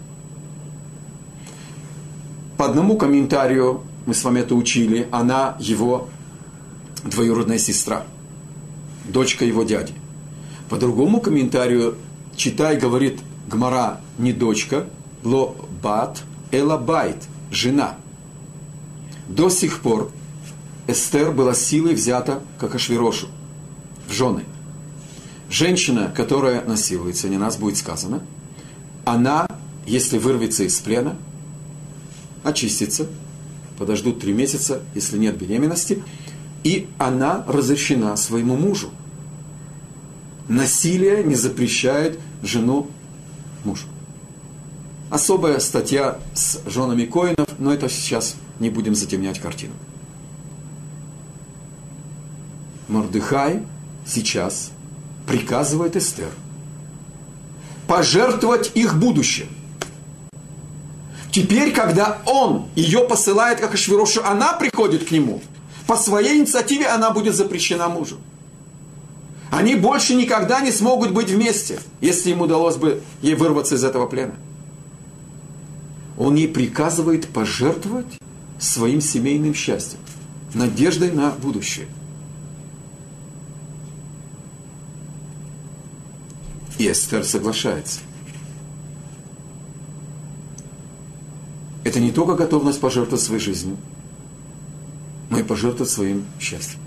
По 2.58 2.66
одному 2.66 2.96
комментарию, 2.96 3.82
мы 4.04 4.14
с 4.14 4.24
вами 4.24 4.40
это 4.40 4.56
учили, 4.56 5.06
она 5.12 5.56
его 5.60 6.08
двоюродная 7.04 7.58
сестра, 7.58 8.04
дочка 9.04 9.44
его 9.44 9.62
дяди. 9.62 9.92
По 10.68 10.76
другому 10.76 11.20
комментарию, 11.20 11.94
читай, 12.34 12.76
говорит 12.76 13.20
Гмара 13.46 14.00
не 14.18 14.32
дочка, 14.32 14.86
ло 15.22 15.54
бат, 15.80 16.24
эла 16.50 16.76
байт, 16.78 17.28
жена. 17.52 17.94
До 19.28 19.50
сих 19.50 19.78
пор 19.78 20.10
Эстер 20.88 21.30
была 21.30 21.54
силой 21.54 21.94
взята, 21.94 22.40
как 22.58 22.74
Ашвирошу, 22.74 23.28
в 24.08 24.12
жены. 24.12 24.42
Женщина, 25.48 26.12
которая 26.12 26.64
насилуется, 26.64 27.28
не 27.28 27.36
нас 27.38 27.56
будет 27.56 27.76
сказано, 27.76 28.20
она, 29.04 29.46
если 29.86 30.18
вырвется 30.18 30.64
из 30.64 30.76
плена, 30.80 31.14
очистится, 32.48 33.06
подождут 33.78 34.20
три 34.20 34.32
месяца, 34.32 34.82
если 34.94 35.18
нет 35.18 35.38
беременности, 35.38 36.02
и 36.64 36.88
она 36.98 37.44
разрешена 37.46 38.16
своему 38.16 38.56
мужу. 38.56 38.90
Насилие 40.48 41.22
не 41.22 41.34
запрещает 41.34 42.18
жену 42.42 42.90
мужу. 43.64 43.86
Особая 45.10 45.58
статья 45.60 46.18
с 46.34 46.60
женами 46.66 47.04
коинов, 47.04 47.48
но 47.58 47.72
это 47.72 47.88
сейчас 47.88 48.36
не 48.58 48.70
будем 48.70 48.94
затемнять 48.94 49.38
картину. 49.38 49.74
Мордыхай 52.88 53.62
сейчас 54.06 54.70
приказывает 55.26 55.96
Эстер 55.96 56.30
пожертвовать 57.88 58.70
их 58.74 58.98
будущим. 58.98 59.48
Теперь, 61.38 61.70
когда 61.72 62.18
он 62.26 62.66
ее 62.74 63.06
посылает 63.06 63.60
как 63.60 63.72
Ашвирошу, 63.72 64.24
она 64.24 64.54
приходит 64.54 65.06
к 65.06 65.12
нему. 65.12 65.40
По 65.86 65.96
своей 65.96 66.40
инициативе 66.40 66.88
она 66.88 67.12
будет 67.12 67.36
запрещена 67.36 67.88
мужу. 67.88 68.16
Они 69.52 69.76
больше 69.76 70.16
никогда 70.16 70.60
не 70.62 70.72
смогут 70.72 71.12
быть 71.12 71.30
вместе, 71.30 71.78
если 72.00 72.30
им 72.30 72.40
удалось 72.40 72.74
бы 72.74 73.04
ей 73.22 73.36
вырваться 73.36 73.76
из 73.76 73.84
этого 73.84 74.08
плена. 74.08 74.34
Он 76.18 76.34
ей 76.34 76.48
приказывает 76.48 77.28
пожертвовать 77.28 78.18
своим 78.58 79.00
семейным 79.00 79.54
счастьем, 79.54 80.00
надеждой 80.54 81.12
на 81.12 81.30
будущее. 81.30 81.86
И 86.78 86.90
Эстер 86.90 87.22
соглашается. 87.22 88.00
Это 91.88 92.00
не 92.00 92.12
только 92.12 92.34
готовность 92.34 92.82
пожертвовать 92.82 93.24
своей 93.24 93.40
жизнью, 93.40 93.78
но 95.30 95.38
и 95.38 95.42
пожертвовать 95.42 95.90
своим 95.90 96.26
счастьем. 96.38 96.80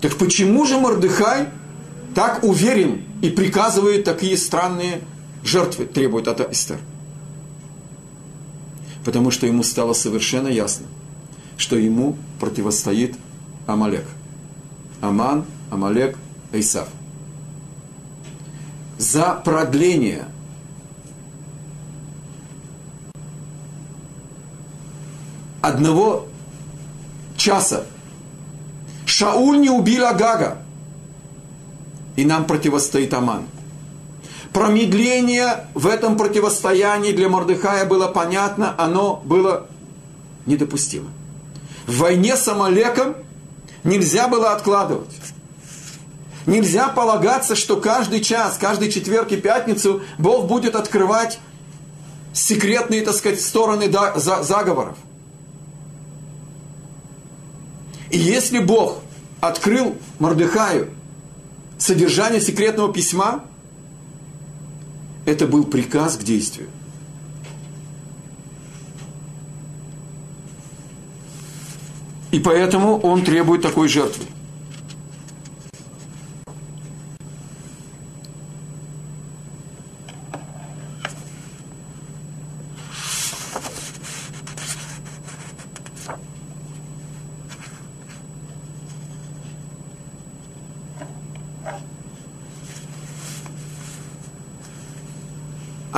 Так 0.00 0.14
почему 0.14 0.64
же 0.64 0.78
Мордыхай 0.78 1.48
так 2.14 2.44
уверен 2.44 3.02
и 3.20 3.30
приказывает 3.30 4.04
такие 4.04 4.36
странные 4.36 5.00
жертвы, 5.42 5.86
требует 5.86 6.28
от 6.28 6.52
Эстер? 6.52 6.78
Потому 9.04 9.32
что 9.32 9.48
ему 9.48 9.64
стало 9.64 9.92
совершенно 9.92 10.46
ясно, 10.46 10.86
что 11.56 11.76
ему 11.76 12.16
противостоит 12.38 13.16
Амалек. 13.66 14.04
Аман, 15.00 15.46
Амалек, 15.68 16.16
Исав– 16.52 16.86
за 18.98 19.40
продление 19.44 20.26
одного 25.64 26.26
часа 27.36 27.84
Шауль 29.06 29.60
не 29.60 29.70
убил 29.70 30.06
Агага, 30.06 30.58
и 32.16 32.24
нам 32.24 32.46
противостоит 32.46 33.12
Аман. 33.12 33.46
Промедление 34.52 35.66
в 35.74 35.86
этом 35.86 36.16
противостоянии 36.16 37.12
для 37.12 37.28
Мордыхая 37.28 37.84
было 37.86 38.08
понятно, 38.08 38.74
оно 38.78 39.20
было 39.24 39.66
недопустимо. 40.46 41.10
В 41.86 41.98
войне 41.98 42.36
с 42.36 42.46
Амалеком 42.48 43.14
нельзя 43.82 44.28
было 44.28 44.52
откладывать. 44.52 45.10
Нельзя 46.46 46.88
полагаться, 46.88 47.56
что 47.56 47.78
каждый 47.78 48.20
час, 48.20 48.58
каждый 48.58 48.90
четверг 48.90 49.32
и 49.32 49.36
пятницу 49.36 50.02
Бог 50.18 50.46
будет 50.46 50.76
открывать 50.76 51.38
секретные, 52.32 53.02
так 53.02 53.14
сказать, 53.14 53.40
стороны 53.40 53.90
заговоров. 54.16 54.96
И 58.14 58.16
если 58.16 58.60
Бог 58.60 59.02
открыл 59.40 59.96
Мордыхаю 60.20 60.88
содержание 61.78 62.40
секретного 62.40 62.92
письма, 62.92 63.44
это 65.26 65.48
был 65.48 65.64
приказ 65.64 66.16
к 66.16 66.22
действию. 66.22 66.68
И 72.30 72.38
поэтому 72.38 73.00
он 73.00 73.24
требует 73.24 73.62
такой 73.62 73.88
жертвы. 73.88 74.26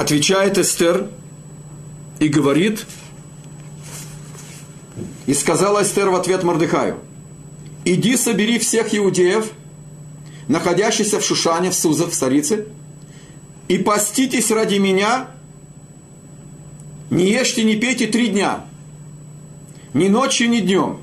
Отвечает 0.06 0.56
Эстер 0.56 1.10
и 2.20 2.28
говорит, 2.28 2.86
и 5.26 5.34
сказала 5.34 5.82
Эстер 5.82 6.10
в 6.10 6.14
ответ 6.14 6.44
Мордыхаю, 6.44 7.00
иди 7.84 8.16
собери 8.16 8.60
всех 8.60 8.94
иудеев, 8.94 9.50
находящихся 10.46 11.18
в 11.18 11.24
Шушане, 11.24 11.72
в 11.72 11.74
Сузах, 11.74 12.10
в 12.10 12.14
столице, 12.14 12.68
и 13.66 13.78
поститесь 13.78 14.52
ради 14.52 14.76
меня, 14.76 15.30
не 17.10 17.28
ешьте, 17.28 17.64
не 17.64 17.74
пейте 17.74 18.06
три 18.06 18.28
дня, 18.28 18.64
ни 19.92 20.06
ночью, 20.06 20.48
ни 20.48 20.60
днем. 20.60 21.00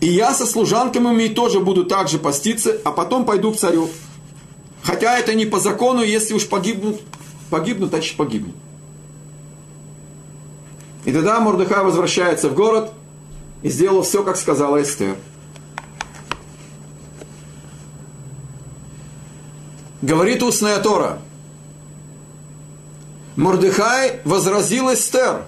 И 0.00 0.06
я 0.06 0.32
со 0.32 0.46
служанками 0.46 1.08
моими 1.08 1.28
тоже 1.28 1.60
буду 1.60 1.84
также 1.84 2.18
поститься, 2.18 2.78
а 2.86 2.90
потом 2.90 3.26
пойду 3.26 3.52
к 3.52 3.58
царю. 3.58 3.90
Хотя 4.90 5.16
это 5.16 5.34
не 5.34 5.46
по 5.46 5.60
закону, 5.60 6.02
если 6.02 6.34
уж 6.34 6.48
погибнут, 6.48 7.00
погибнут, 7.48 7.90
значит 7.90 8.16
погибнут. 8.16 8.56
И 11.04 11.12
тогда 11.12 11.38
Мордыхай 11.38 11.84
возвращается 11.84 12.48
в 12.48 12.54
город 12.54 12.92
и 13.62 13.68
сделал 13.70 14.02
все, 14.02 14.24
как 14.24 14.36
сказала 14.36 14.82
Эстер. 14.82 15.14
говорит 20.02 20.42
устная 20.42 20.80
Тора. 20.80 21.20
Мордыхай 23.36 24.18
возразил 24.24 24.92
Эстер. 24.92 25.44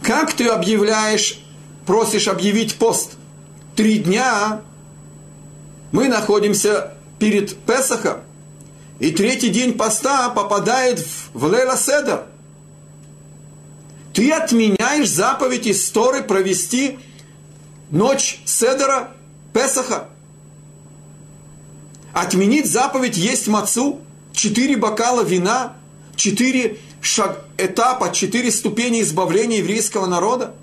Как 0.00 0.32
ты 0.32 0.46
объявляешь, 0.46 1.38
просишь 1.84 2.28
объявить 2.28 2.76
пост? 2.76 3.18
Три 3.76 3.98
дня 3.98 4.62
мы 5.92 6.08
находимся 6.08 6.94
перед 7.18 7.56
Песохом, 7.56 8.20
и 8.98 9.10
третий 9.10 9.48
день 9.48 9.74
поста 9.74 10.28
попадает 10.30 11.04
в 11.32 11.44
Лейла 11.44 11.76
Седер. 11.76 12.24
Ты 14.12 14.32
отменяешь 14.32 15.08
заповедь 15.08 15.68
истории 15.68 16.22
провести 16.22 16.98
ночь 17.90 18.40
Седера 18.44 19.12
Песаха. 19.52 20.08
Отменить 22.12 22.70
заповедь 22.70 23.16
есть 23.16 23.46
мацу, 23.46 24.00
четыре 24.32 24.76
бокала 24.76 25.22
вина, 25.22 25.76
четыре 26.16 26.78
шаг, 27.00 27.44
этапа, 27.56 28.12
четыре 28.12 28.50
ступени 28.50 29.02
избавления 29.02 29.58
еврейского 29.58 30.06
народа. 30.06 30.54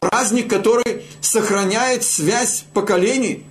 Праздник, 0.00 0.50
который 0.50 1.04
сохраняет 1.20 2.02
связь 2.02 2.64
поколений, 2.72 3.44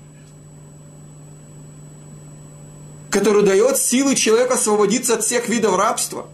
который 3.15 3.43
дает 3.43 3.77
силы 3.77 4.13
человеку 4.13 4.55
освободиться 4.55 5.13
от 5.13 5.23
всех 5.23 5.47
видов 5.47 5.77
рабства. 5.77 6.27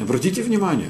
Обратите 0.00 0.42
внимание, 0.42 0.88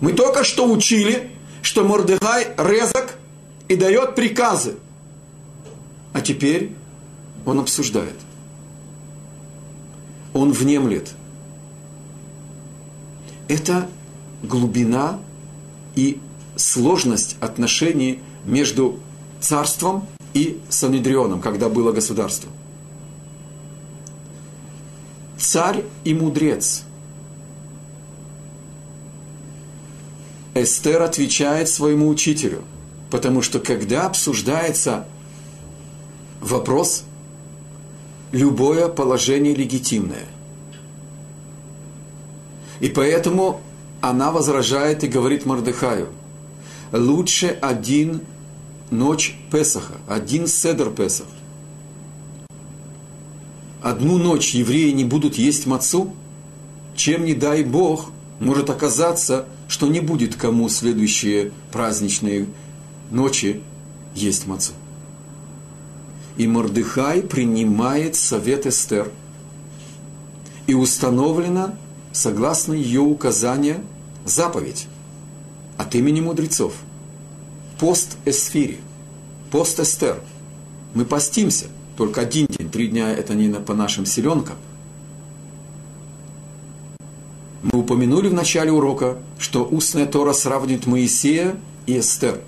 мы 0.00 0.12
только 0.12 0.44
что 0.44 0.70
учили, 0.70 1.32
что 1.60 1.82
Мордыхай 1.82 2.54
резок 2.56 3.16
и 3.66 3.74
дает 3.74 4.14
приказы. 4.14 4.76
А 6.12 6.20
теперь 6.20 6.72
он 7.44 7.58
обсуждает. 7.58 8.14
Он 10.32 10.52
внемлет. 10.52 11.10
Это 13.48 13.88
глубина 14.44 15.18
и 15.96 16.20
сложность 16.54 17.36
отношений 17.40 18.20
между 18.44 19.00
царством 19.40 20.06
и 20.34 20.60
Санедрионом, 20.68 21.40
когда 21.40 21.68
было 21.68 21.92
государство. 21.92 22.50
Царь 25.36 25.84
и 26.04 26.14
мудрец. 26.14 26.84
Эстер 30.54 31.02
отвечает 31.02 31.68
своему 31.68 32.08
учителю, 32.08 32.62
потому 33.10 33.40
что 33.40 33.60
когда 33.60 34.06
обсуждается 34.06 35.06
вопрос, 36.40 37.04
любое 38.32 38.88
положение 38.88 39.54
легитимное. 39.54 40.26
И 42.80 42.88
поэтому 42.88 43.60
она 44.00 44.32
возражает 44.32 45.04
и 45.04 45.08
говорит 45.08 45.46
Мордыхаю, 45.46 46.08
лучше 46.92 47.58
один 47.60 48.22
ночь 48.90 49.36
Песаха, 49.50 49.94
один 50.06 50.46
седр 50.46 50.90
Песах. 50.90 51.26
Одну 53.82 54.18
ночь 54.18 54.54
евреи 54.54 54.90
не 54.90 55.04
будут 55.04 55.36
есть 55.36 55.66
мацу, 55.66 56.12
чем, 56.94 57.24
не 57.24 57.34
дай 57.34 57.64
Бог, 57.64 58.10
может 58.38 58.68
оказаться, 58.68 59.46
что 59.68 59.86
не 59.86 60.00
будет 60.00 60.34
кому 60.34 60.68
следующие 60.68 61.52
праздничные 61.72 62.46
ночи 63.10 63.62
есть 64.14 64.46
мацу. 64.46 64.72
И 66.36 66.46
Мордыхай 66.46 67.22
принимает 67.22 68.16
совет 68.16 68.66
Эстер. 68.66 69.10
И 70.66 70.74
установлена, 70.74 71.74
согласно 72.12 72.72
ее 72.72 73.00
указания, 73.00 73.80
заповедь 74.24 74.86
от 75.76 75.94
имени 75.94 76.20
мудрецов. 76.20 76.74
Пост 77.80 78.18
Эсфири, 78.26 78.78
пост 79.50 79.80
Эстер. 79.80 80.20
Мы 80.92 81.06
постимся, 81.06 81.64
только 81.96 82.20
один 82.20 82.46
день, 82.46 82.68
три 82.68 82.88
дня 82.88 83.10
это 83.10 83.32
не 83.32 83.48
по 83.54 83.72
нашим 83.72 84.04
селенкам. 84.04 84.56
Мы 87.62 87.78
упомянули 87.78 88.28
в 88.28 88.34
начале 88.34 88.70
урока, 88.70 89.16
что 89.38 89.64
устная 89.64 90.04
Тора 90.04 90.34
сравнивает 90.34 90.86
Моисея 90.86 91.56
и 91.86 91.98
Эстер. 91.98 92.42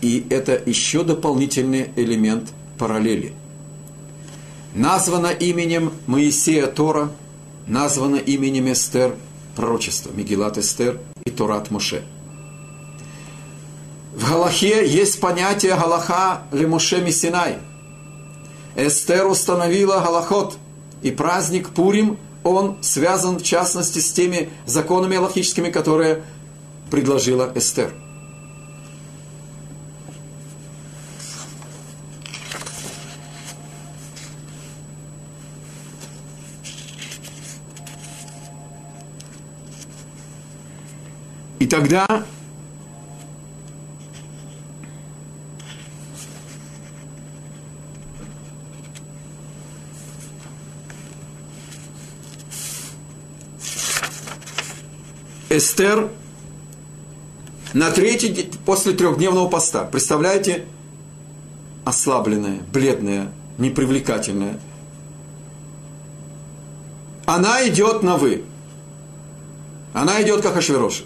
И 0.00 0.26
это 0.30 0.58
еще 0.64 1.04
дополнительный 1.04 1.90
элемент 1.94 2.48
параллели. 2.78 3.34
Названо 4.74 5.26
именем 5.26 5.92
Моисея 6.06 6.66
Тора, 6.66 7.10
названо 7.66 8.16
именем 8.16 8.72
Эстер 8.72 9.14
пророчество, 9.54 10.12
Мегилат 10.12 10.56
Эстер 10.56 10.98
и 11.26 11.30
Торат 11.30 11.70
Моше. 11.70 12.04
В 14.18 14.28
Галахе 14.28 14.84
есть 14.84 15.20
понятие 15.20 15.76
Галаха 15.76 16.42
Лемоше 16.50 17.00
Мисинай. 17.00 17.58
Эстер 18.74 19.28
установила 19.28 20.00
Галахот, 20.00 20.58
и 21.02 21.12
праздник 21.12 21.68
Пурим, 21.68 22.18
он 22.42 22.82
связан 22.82 23.38
в 23.38 23.44
частности 23.44 24.00
с 24.00 24.10
теми 24.10 24.50
законами 24.66 25.16
аллахическими, 25.16 25.70
которые 25.70 26.24
предложила 26.90 27.52
Эстер– 27.54 27.92
И 41.58 41.66
тогда 41.66 42.24
Эстер 55.58 56.08
на 57.74 57.90
третий 57.90 58.28
день 58.28 58.50
после 58.64 58.92
трехдневного 58.92 59.48
поста. 59.48 59.84
Представляете, 59.84 60.64
ослабленная, 61.84 62.60
бледная, 62.72 63.32
непривлекательная. 63.58 64.58
Она 67.26 67.66
идет 67.68 68.02
на 68.02 68.16
вы. 68.16 68.44
Она 69.92 70.22
идет 70.22 70.42
как 70.42 70.56
Ашвероша. 70.56 71.04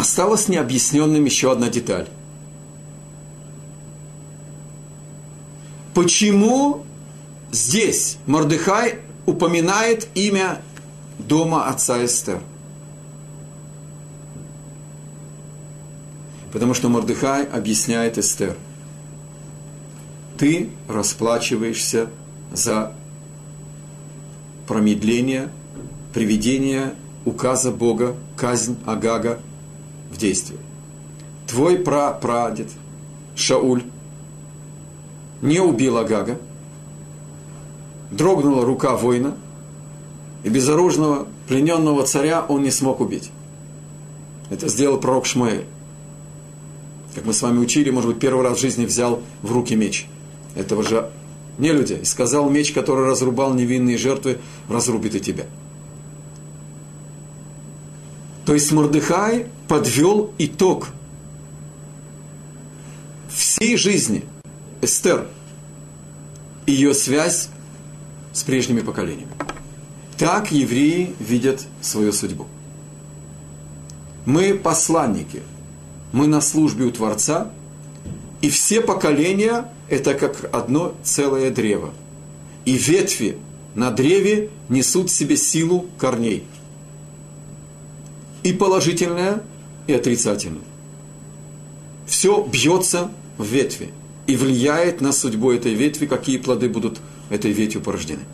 осталась 0.00 0.48
необъясненным 0.48 1.24
еще 1.24 1.52
одна 1.52 1.68
деталь. 1.68 2.08
Почему 5.94 6.84
здесь 7.52 8.16
Мордыхай 8.26 9.00
упоминает 9.30 10.08
имя 10.14 10.60
дома 11.18 11.68
отца 11.68 12.04
Эстер? 12.04 12.42
Потому 16.52 16.74
что 16.74 16.88
Мордыхай 16.88 17.44
объясняет 17.44 18.18
Эстер. 18.18 18.56
Ты 20.36 20.70
расплачиваешься 20.88 22.10
за 22.52 22.92
промедление, 24.66 25.50
приведение 26.12 26.94
указа 27.24 27.70
Бога, 27.70 28.16
казнь 28.36 28.78
Агага 28.86 29.38
в 30.10 30.16
действие. 30.16 30.58
Твой 31.46 31.76
прапрадед 31.78 32.68
Шауль 33.36 33.84
не 35.42 35.60
убил 35.60 35.98
Агага, 35.98 36.38
дрогнула 38.10 38.64
рука 38.64 38.96
воина, 38.96 39.34
и 40.42 40.48
безоружного 40.48 41.26
плененного 41.48 42.04
царя 42.04 42.44
он 42.48 42.62
не 42.62 42.70
смог 42.70 43.00
убить. 43.00 43.30
Это 44.50 44.68
сделал 44.68 44.98
пророк 44.98 45.26
Шмуэль. 45.26 45.64
Как 47.14 47.24
мы 47.24 47.32
с 47.32 47.42
вами 47.42 47.58
учили, 47.58 47.90
может 47.90 48.10
быть, 48.10 48.20
первый 48.20 48.44
раз 48.44 48.58
в 48.58 48.60
жизни 48.60 48.84
взял 48.84 49.20
в 49.42 49.52
руки 49.52 49.74
меч. 49.74 50.06
Этого 50.54 50.82
же 50.82 51.10
не 51.58 51.72
люди. 51.72 51.94
И 51.94 52.04
сказал, 52.04 52.48
меч, 52.48 52.72
который 52.72 53.06
разрубал 53.06 53.54
невинные 53.54 53.98
жертвы, 53.98 54.38
разрубит 54.68 55.14
и 55.14 55.20
тебя. 55.20 55.46
То 58.46 58.54
есть 58.54 58.72
Мордыхай 58.72 59.46
подвел 59.68 60.32
итог 60.38 60.88
всей 63.28 63.76
жизни 63.76 64.24
Эстер, 64.80 65.26
ее 66.66 66.94
связь 66.94 67.50
с 68.32 68.42
прежними 68.42 68.80
поколениями. 68.80 69.32
Так 70.18 70.52
евреи 70.52 71.14
видят 71.18 71.62
свою 71.80 72.12
судьбу. 72.12 72.46
Мы 74.26 74.54
посланники, 74.54 75.42
мы 76.12 76.26
на 76.26 76.40
службе 76.40 76.84
у 76.84 76.90
Творца, 76.90 77.50
и 78.42 78.50
все 78.50 78.80
поколения– 78.80 79.68
это 79.88 80.14
как 80.14 80.48
одно 80.54 80.94
целое 81.02 81.50
древо. 81.50 81.92
И 82.64 82.72
ветви 82.72 83.38
на 83.74 83.90
древе 83.90 84.50
несут 84.68 85.10
в 85.10 85.12
себе 85.12 85.36
силу 85.36 85.86
корней. 85.98 86.44
И 88.42 88.52
положительное, 88.52 89.42
и 89.86 89.92
отрицательное. 89.92 90.62
Все 92.06 92.44
бьется 92.44 93.10
в 93.38 93.44
ветви 93.44 93.90
и 94.26 94.36
влияет 94.36 95.00
на 95.00 95.12
судьбу 95.12 95.50
этой 95.50 95.74
ветви, 95.74 96.06
какие 96.06 96.38
плоды 96.38 96.68
будут 96.68 97.00
этой 97.30 97.52
ветвью 97.52 97.80
порождены. 97.80 98.24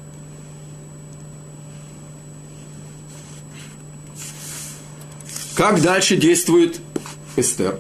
Как 5.54 5.80
дальше 5.80 6.16
действует 6.16 6.80
Эстер? 7.37 7.78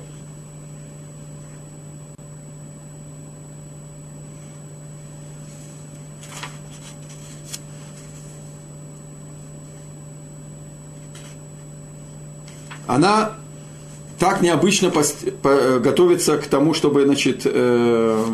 Она 12.86 13.34
так 14.18 14.40
необычно 14.40 14.90
готовится 15.80 16.38
к 16.38 16.46
тому, 16.46 16.72
чтобы 16.72 17.04
значит, 17.04 17.42
э, 17.44 18.24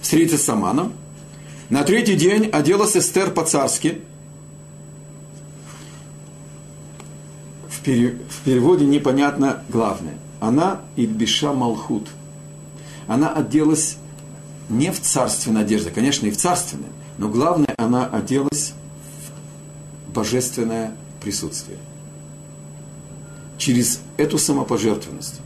встретиться 0.00 0.38
с 0.38 0.48
Аманом. 0.48 0.92
На 1.70 1.82
третий 1.82 2.14
день 2.14 2.46
оделась 2.46 2.96
Эстер 2.96 3.30
по-царски– 3.30 4.02
в 7.86 8.42
переводе 8.44 8.84
непонятно 8.84 9.62
главное. 9.68 10.14
Она 10.40 10.80
Ильбиша 10.96 11.52
Малхут. 11.52 12.08
Она 13.06 13.32
оделась 13.32 13.96
не 14.68 14.90
в 14.90 15.00
царственной 15.00 15.60
одежде, 15.62 15.90
конечно, 15.90 16.26
и 16.26 16.30
в 16.30 16.36
царственной, 16.36 16.88
но 17.18 17.28
главное, 17.28 17.72
она 17.78 18.06
оделась 18.06 18.72
в 20.08 20.12
божественное 20.12 20.96
присутствие. 21.22 21.78
Через 23.58 24.00
эту 24.16 24.38
самопожертвенность, 24.38 25.40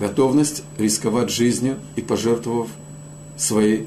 готовность 0.00 0.62
рисковать 0.78 1.30
жизнью 1.30 1.76
и 1.96 2.00
пожертвовав 2.00 2.68
своей, 3.36 3.86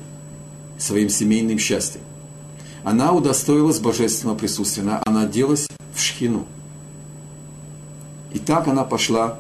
своим 0.80 1.10
семейным 1.10 1.60
счастьем, 1.60 2.02
она 2.84 3.12
удостоилась 3.14 3.80
божественного 3.80 4.38
присутствия, 4.38 5.02
она 5.06 5.24
оделась 5.24 5.68
в 5.94 6.00
шхину– 6.00 6.48
и 8.32 8.40
так 8.40 8.68
она 8.68 8.84
пошла 8.84 9.40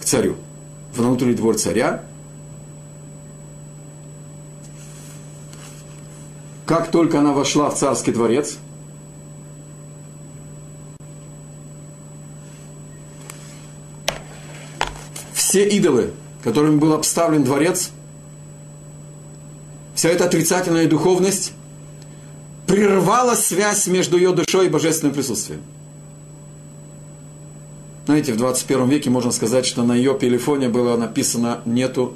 к 0.00 0.04
царю, 0.04 0.36
внутренний 0.94 1.34
двор 1.34 1.56
царя. 1.56 2.02
Как 6.66 6.90
только 6.90 7.20
она 7.20 7.32
вошла 7.32 7.68
в 7.68 7.76
царский 7.76 8.10
дворец, 8.10 8.56
все 15.34 15.68
идолы, 15.68 16.14
которыми 16.42 16.78
был 16.78 16.94
обставлен 16.94 17.44
дворец, 17.44 17.90
вся 19.94 20.08
эта 20.08 20.24
отрицательная 20.24 20.88
духовность 20.88 21.52
прервала 22.66 23.34
связь 23.34 23.86
между 23.86 24.16
ее 24.16 24.32
душой 24.32 24.66
и 24.66 24.68
божественным 24.68 25.14
присутствием. 25.14 25.62
Знаете, 28.06 28.32
в 28.34 28.36
21 28.36 28.88
веке 28.88 29.10
можно 29.10 29.32
сказать, 29.32 29.64
что 29.64 29.82
на 29.82 29.94
ее 29.94 30.16
телефоне 30.18 30.68
было 30.68 30.96
написано 30.96 31.60
«нету 31.64 32.14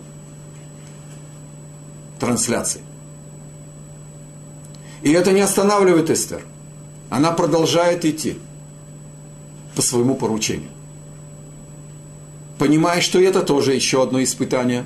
трансляции». 2.19 2.83
И 5.03 5.13
это 5.13 5.33
не 5.33 5.41
останавливает 5.41 6.11
Эстер. 6.11 6.43
Она 7.09 7.33
продолжает 7.33 8.05
идти 8.05 8.37
по 9.75 9.83
своему 9.83 10.17
поручению. 10.17 10.71
Понимая, 12.59 13.01
что 13.01 13.21
это 13.21 13.43
тоже 13.43 13.75
еще 13.75 14.03
одно 14.03 14.23
испытание. 14.23 14.85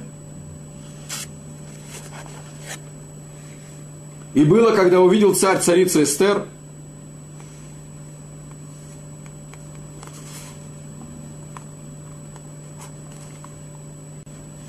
И 4.35 4.45
было, 4.45 4.75
когда 4.75 5.01
увидел 5.01 5.35
царь 5.35 5.61
царицу 5.61 6.03
Эстер– 6.03 6.47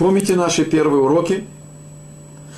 Помните 0.04 0.36
наши 0.36 0.65
первые 0.65 1.02
уроки? 1.02 1.45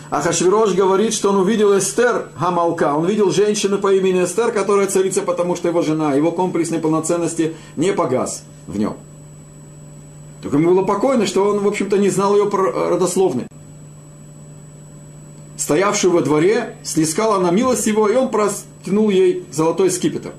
Ахашвирош 0.09 0.73
говорит, 0.73 1.13
что 1.13 1.29
он 1.29 1.37
увидел 1.37 1.77
Эстер 1.77 2.29
Хамалка. 2.37 2.95
Он 2.95 3.05
видел 3.05 3.29
женщину 3.29 3.77
по 3.77 3.93
имени 3.93 4.23
Эстер, 4.23 4.51
которая 4.51 4.87
царица, 4.87 5.21
потому 5.21 5.55
что 5.55 5.67
его 5.67 5.83
жена, 5.83 6.15
его 6.15 6.31
комплекс 6.31 6.71
неполноценности 6.71 7.55
не 7.75 7.93
погас 7.93 8.43
в 8.65 8.79
нем. 8.79 8.95
Только 10.41 10.57
ему 10.57 10.71
было 10.71 10.83
покойно, 10.85 11.27
что 11.27 11.43
он, 11.43 11.59
в 11.59 11.67
общем-то, 11.67 11.99
не 11.99 12.09
знал 12.09 12.35
ее 12.35 12.49
родословной. 12.49 13.45
Стоявшую 15.57 16.11
во 16.11 16.21
дворе, 16.21 16.75
снискала 16.83 17.39
на 17.39 17.51
милость 17.51 17.87
его, 17.87 18.09
и 18.09 18.15
он 18.15 18.29
простянул 18.29 19.09
ей 19.09 19.45
золотой 19.51 19.89
скипетр. 19.89 20.33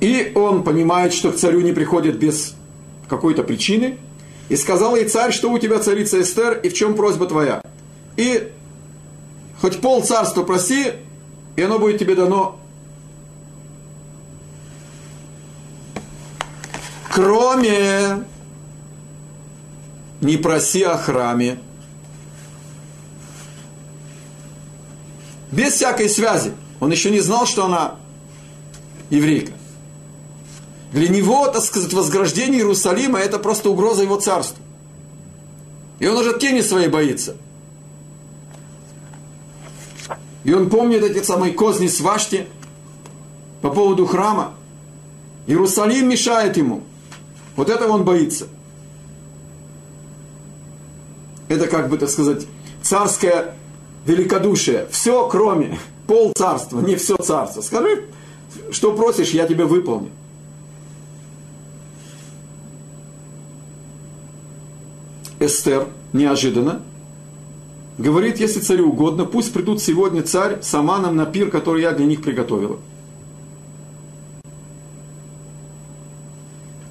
И 0.00 0.32
он 0.34 0.64
понимает, 0.64 1.12
что 1.12 1.30
к 1.30 1.36
царю 1.36 1.60
не 1.60 1.72
приходит 1.72 2.18
без 2.18 2.54
какой-то 3.08 3.44
причины, 3.44 3.98
и 4.48 4.56
сказал 4.56 4.96
ей 4.96 5.08
царь, 5.08 5.32
что 5.32 5.52
у 5.52 5.58
тебя 5.58 5.78
царица 5.78 6.20
Эстер, 6.20 6.58
и 6.58 6.68
в 6.68 6.74
чем 6.74 6.94
просьба 6.94 7.26
твоя. 7.26 7.62
И 8.16 8.50
хоть 9.60 9.80
пол 9.80 10.02
царства 10.02 10.42
проси, 10.42 10.92
и 11.54 11.62
оно 11.62 11.78
будет 11.78 11.98
тебе 11.98 12.16
дано. 12.16 12.58
Кроме 17.12 18.24
не 20.20 20.36
проси 20.36 20.82
о 20.82 20.96
храме. 20.96 21.58
Без 25.50 25.74
всякой 25.74 26.08
связи. 26.08 26.52
Он 26.78 26.90
еще 26.90 27.10
не 27.10 27.20
знал, 27.20 27.46
что 27.46 27.64
она 27.64 27.96
еврейка. 29.10 29.52
Для 30.92 31.08
него, 31.08 31.46
так 31.48 31.62
сказать, 31.62 31.92
возграждение 31.92 32.60
Иерусалима– 32.60 33.18
это 33.20 33.38
просто 33.38 33.70
угроза 33.70 34.02
его 34.02 34.16
царству. 34.16 34.62
И 35.98 36.06
он 36.06 36.16
уже 36.16 36.38
тени 36.38 36.62
своей 36.62 36.88
боится. 36.88 37.36
И 40.42 40.52
он 40.52 40.70
помнит 40.70 41.02
эти 41.02 41.22
самые 41.22 41.52
козни 41.52 41.86
свашти 41.86 42.46
по 43.60 43.70
поводу 43.70 44.06
храма. 44.06 44.54
Иерусалим 45.46 46.08
мешает 46.08 46.56
ему. 46.56 46.82
Вот 47.56 47.68
этого 47.68 47.92
он 47.92 48.04
боится. 48.04 48.48
Это 51.50 51.66
как 51.66 51.88
бы, 51.88 51.98
так 51.98 52.08
сказать, 52.08 52.46
царское 52.80 53.56
великодушие. 54.06 54.86
Все, 54.92 55.28
кроме 55.28 55.80
пол 56.06 56.32
царства, 56.32 56.80
не 56.80 56.94
все 56.94 57.16
царство. 57.16 57.60
Скажи, 57.60 58.04
что 58.70 58.92
просишь, 58.92 59.30
я 59.30 59.48
тебе 59.48 59.64
выполню. 59.64 60.10
Эстер 65.40 65.88
неожиданно 66.12 66.82
говорит, 67.98 68.38
если 68.38 68.60
царю 68.60 68.90
угодно, 68.90 69.24
пусть 69.24 69.52
придут 69.52 69.82
сегодня 69.82 70.22
царь 70.22 70.62
с 70.62 70.72
Аманом 70.72 71.16
на 71.16 71.26
пир, 71.26 71.50
который 71.50 71.82
я 71.82 71.90
для 71.90 72.06
них 72.06 72.22
приготовила. 72.22 72.78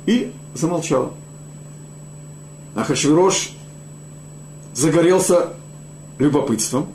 И 0.05 0.33
замолчала. 0.53 1.13
А 2.75 2.83
Хашвирош 2.83 3.53
загорелся 4.73 5.53
любопытством, 6.17 6.87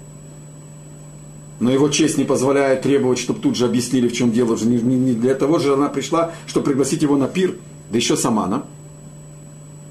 но 1.61 1.71
его 1.71 1.89
честь 1.89 2.19
не 2.19 2.25
позволяет 2.25 2.83
требовать, 2.83 3.19
чтобы 3.19 3.41
тут 3.41 3.57
же 3.57 3.65
объяснили, 3.65 4.09
в 4.09 4.13
чем 4.13 4.33
дело. 4.33 4.57
Не, 4.57 5.15
для 5.15 5.35
того 5.35 5.59
же 5.59 5.75
она 5.75 5.89
пришла, 5.89 6.33
чтобы 6.47 6.67
пригласить 6.67 7.03
его 7.03 7.17
на 7.17 7.29
пир, 7.29 7.57
да 7.91 7.97
еще 7.97 8.17
с 8.17 8.25
Аманом. 8.25 8.65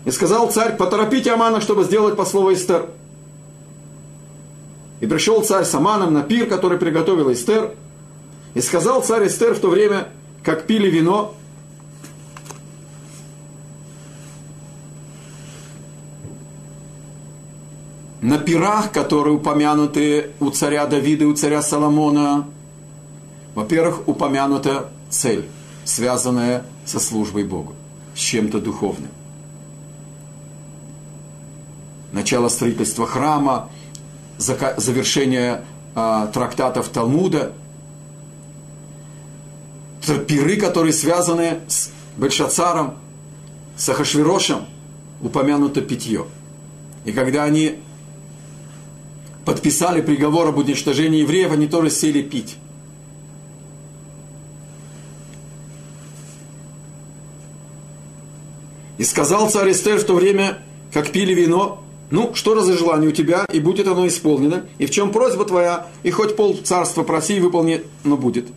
И 0.06 0.12
сказал 0.12 0.52
царь, 0.52 0.76
поторопите 0.76 1.32
Амана, 1.32 1.62
чтобы 1.62 1.84
сделать 1.84 2.16
по 2.18 2.26
слову 2.26 2.54
Эстер. 2.54 2.90
И 5.00 5.08
пришел 5.08 5.42
царь 5.42 5.64
с 5.64 5.74
Аманом 5.74 6.14
на 6.14 6.22
пир, 6.22 6.48
который 6.48 6.78
приготовил 6.78 7.32
Эстер. 7.32 7.72
И 8.54 8.62
сказал 8.62 9.02
царь 9.02 9.28
Эстер 9.28 9.54
в 9.54 9.60
то 9.60 9.70
время, 9.70 10.10
как 10.44 10.68
пили 10.68 10.90
вино, 10.90 11.34
на 18.24 18.38
пирах, 18.38 18.92
которые 18.94 19.36
упомянуты 19.36 20.32
у 20.40 20.50
царя 20.50 20.86
Давида 20.86 21.26
и 21.26 21.28
у 21.28 21.34
царя 21.34 21.62
Соломона, 21.62 22.48
во-первых, 23.54 24.08
упомянута 24.08 24.90
цель. 25.10 25.46
связанное 25.84 26.66
со 26.86 27.02
службой 27.02 27.44
Богу, 27.44 27.74
с 28.16 28.20
чем-то 28.20 28.62
духовным. 28.62 29.12
Начало 32.14 32.48
строительства 32.48 33.06
храма, 33.06 33.70
завершение 34.38 35.66
а, 35.94 36.28
трактатов 36.28 36.88
Талмуда, 36.88 37.52
пиры, 40.26 40.56
которые 40.56 40.94
связаны 40.94 41.60
с 41.68 41.92
Бельшацаром, 42.16 42.94
с 43.76 43.90
Ахашвирошем, 43.90 44.66
упомянуто 45.22 45.82
питье. 45.82 46.26
И 47.04 47.12
когда 47.12 47.44
они 47.44 47.80
подписали 49.46 50.02
приговор 50.02 50.48
об 50.48 50.58
уничтожении 50.58 51.22
евреев, 51.22 51.52
они 51.52 51.68
тоже 51.68 51.90
сели 51.90 52.22
пить. 52.22 52.58
И 58.98 59.04
сказал 59.04 59.50
царь 59.50 59.72
Эстер 59.72 60.00
в 60.00 60.06
то 60.06 60.14
время, 60.14 60.60
как 60.94 61.12
пили 61.12 61.34
вино, 61.34 61.84
ну, 62.10 62.34
что 62.36 62.60
за 62.62 62.78
желание 62.78 63.10
у 63.10 63.12
тебя, 63.12 63.46
и 63.52 63.60
будет 63.60 63.88
оно 63.88 64.08
исполнено, 64.08 64.66
и 64.78 64.86
в 64.86 64.92
чем 64.92 65.12
просьба 65.12 65.46
твоя, 65.46 65.88
и 66.04 66.12
хоть 66.12 66.36
пол 66.36 66.56
царства 66.64 67.04
проси, 67.04 67.38
и 67.38 67.40
выполни, 67.40 67.84
но 68.04 68.18
будет. 68.18 68.48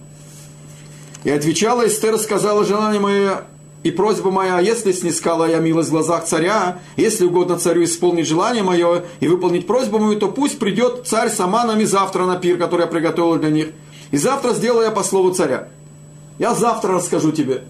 И 1.24 1.30
отвечала 1.30 1.86
Эстер, 1.86 2.18
сказала, 2.18 2.64
желание 2.64 3.00
мое 3.00 3.44
и 3.86 3.92
просьба 3.92 4.32
моя, 4.32 4.58
если 4.58 4.90
снискала 4.90 5.48
я 5.48 5.60
милость 5.60 5.90
в 5.90 5.92
глазах 5.92 6.24
царя, 6.24 6.80
если 6.96 7.24
угодно 7.24 7.56
царю 7.56 7.84
исполнить 7.84 8.26
желание 8.26 8.64
мое 8.64 9.04
и 9.20 9.28
выполнить 9.28 9.68
просьбу 9.68 10.00
мою, 10.00 10.18
то 10.18 10.26
пусть 10.26 10.58
придет 10.58 11.06
царь 11.06 11.30
с 11.30 11.38
Аманами 11.38 11.84
завтра 11.84 12.26
на 12.26 12.34
пир, 12.34 12.58
который 12.58 12.80
я 12.80 12.86
приготовил 12.88 13.38
для 13.38 13.50
них. 13.50 13.68
И 14.10 14.16
завтра 14.16 14.54
сделаю 14.54 14.86
я 14.86 14.90
по 14.90 15.04
слову 15.04 15.30
царя. 15.30 15.68
Я 16.40 16.52
завтра 16.56 16.94
расскажу 16.94 17.30
тебе. 17.30 17.62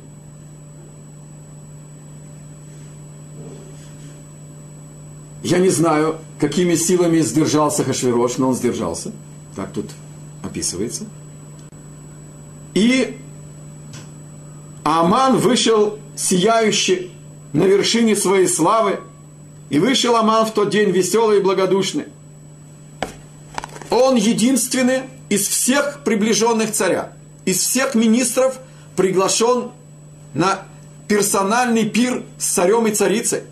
Я 5.42 5.58
не 5.58 5.68
знаю, 5.68 6.16
какими 6.40 6.76
силами 6.76 7.18
сдержался 7.18 7.84
Хашвирош, 7.84 8.38
но 8.38 8.48
он 8.48 8.54
сдержался. 8.54 9.12
Так 9.54 9.70
тут 9.74 9.90
описывается. 10.42 11.04
И 12.72 13.18
Аман 14.82 15.36
вышел 15.36 15.98
сияющий 16.16 17.12
на 17.52 17.64
вершине 17.64 18.16
своей 18.16 18.48
славы, 18.48 19.00
и 19.68 19.78
вышел 19.78 20.16
Аман 20.16 20.46
в 20.46 20.52
тот 20.52 20.70
день 20.70 20.90
веселый 20.90 21.38
и 21.38 21.42
благодушный. 21.42 22.06
Он 23.90 24.16
единственный 24.16 25.02
из 25.28 25.46
всех 25.46 26.00
приближенных 26.04 26.72
царя, 26.72 27.12
из 27.44 27.58
всех 27.58 27.94
министров 27.94 28.58
приглашен 28.96 29.70
на 30.34 30.62
персональный 31.08 31.88
пир 31.88 32.24
с 32.38 32.46
царем 32.46 32.86
и 32.86 32.90
царицей. 32.90 33.42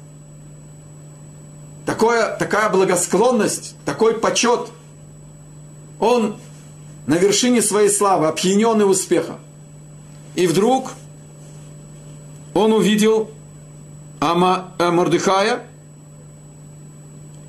Такое, 1.86 2.36
такая 2.36 2.70
благосклонность, 2.70 3.76
такой 3.84 4.14
почет. 4.14 4.70
Он 6.00 6.36
на 7.06 7.14
вершине 7.14 7.62
своей 7.62 7.90
славы, 7.90 8.26
опьяненный 8.26 8.90
успехом. 8.90 9.36
И 10.34 10.46
вдруг 10.46 10.92
он 12.54 12.72
увидел 12.72 13.30
Ама, 14.20 14.72
э, 14.78 14.90
Мордыхая, 14.90 15.64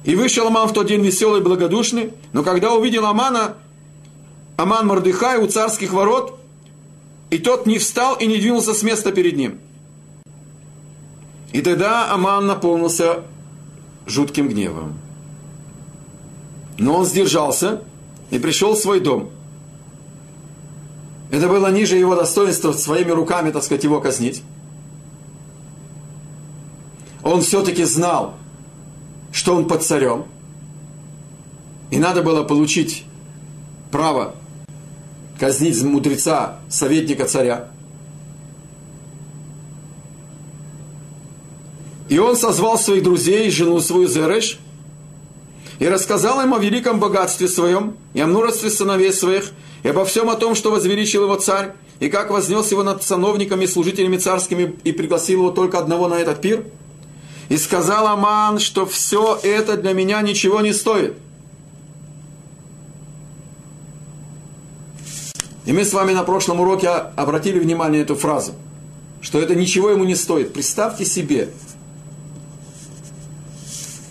и 0.04 0.16
вышел 0.16 0.48
Аман 0.48 0.68
в 0.68 0.74
тот 0.74 0.88
день 0.88 1.02
веселый 1.02 1.40
и 1.40 1.44
благодушный, 1.44 2.14
но 2.34 2.44
когда 2.44 2.74
увидел 2.74 3.06
Амана, 3.06 3.56
Аман 4.58 4.88
Мордыхай 4.88 5.38
у 5.40 5.48
царских 5.48 5.94
ворот, 5.94 6.40
и 7.30 7.38
тот 7.38 7.66
не 7.66 7.80
встал 7.80 8.16
и 8.16 8.26
не 8.26 8.38
двинулся 8.38 8.74
с 8.74 8.84
места 8.84 9.12
перед 9.12 9.36
ним. 9.36 9.60
И 11.54 11.62
тогда 11.62 12.12
Аман 12.12 12.46
наполнился 12.46 13.24
жутким 14.06 14.48
гневом. 14.48 14.94
Но 16.78 16.98
он 16.98 17.06
сдержался 17.06 17.82
и 18.30 18.38
пришел 18.38 18.76
в 18.76 18.78
свой 18.78 19.00
дом. 19.00 19.30
Это 21.32 21.48
было 21.48 21.72
ниже 21.72 21.96
его 21.96 22.16
достоинства 22.16 22.74
своими 22.74 23.12
руками, 23.12 23.52
так 23.52 23.64
сказать, 23.64 23.84
его 23.84 24.00
казнить 24.02 24.44
он 27.26 27.42
все-таки 27.42 27.84
знал, 27.86 28.36
что 29.32 29.56
он 29.56 29.68
под 29.68 29.84
царем, 29.84 30.26
и 31.90 31.98
надо 31.98 32.22
было 32.22 32.44
получить 32.44 33.04
право 33.92 34.36
казнить 35.40 35.82
мудреца, 35.82 36.60
советника 36.70 37.26
царя. 37.26 37.72
И 42.10 42.20
он 42.20 42.38
созвал 42.38 42.78
своих 42.78 43.02
друзей, 43.02 43.50
жену 43.50 43.80
свою 43.80 44.08
Зереш, 44.08 44.60
и 45.80 45.88
рассказал 45.88 46.42
им 46.42 46.54
о 46.54 46.60
великом 46.60 47.00
богатстве 47.00 47.48
своем, 47.48 47.98
и 48.14 48.22
о 48.22 48.28
множестве 48.28 48.70
сыновей 48.70 49.12
своих, 49.12 49.52
и 49.82 49.88
обо 49.88 50.06
всем 50.06 50.30
о 50.30 50.36
том, 50.36 50.54
что 50.54 50.70
возвеличил 50.70 51.24
его 51.24 51.36
царь, 51.38 51.74
и 52.00 52.08
как 52.08 52.30
вознес 52.30 52.70
его 52.70 52.84
над 52.84 53.02
сановниками 53.02 53.64
и 53.64 53.68
служителями 53.68 54.18
царскими, 54.18 54.76
и 54.84 54.92
пригласил 54.92 55.40
его 55.40 55.50
только 55.50 55.80
одного 55.80 56.08
на 56.08 56.20
этот 56.20 56.40
пир– 56.40 56.66
и 57.50 57.58
сказал 57.58 58.08
Аман, 58.08 58.60
что 58.60 58.86
все 58.86 59.40
это 59.42 59.78
для 59.78 59.94
меня 59.94 60.22
ничего 60.22 60.62
не 60.62 60.74
стоит. 60.74 61.18
И 65.66 65.74
мы 65.74 65.84
с 65.84 65.94
вами 65.94 66.14
на 66.14 66.24
прошлом 66.24 66.60
уроке 66.60 66.90
обратили 66.90 67.60
внимание 67.60 68.02
на 68.02 68.04
эту 68.04 68.16
фразу, 68.16 68.54
что 69.22 69.40
это 69.40 69.56
ничего 69.56 69.90
ему 69.90 70.04
не 70.04 70.16
стоит. 70.16 70.54
Представьте 70.54 71.06
себе, 71.06 71.50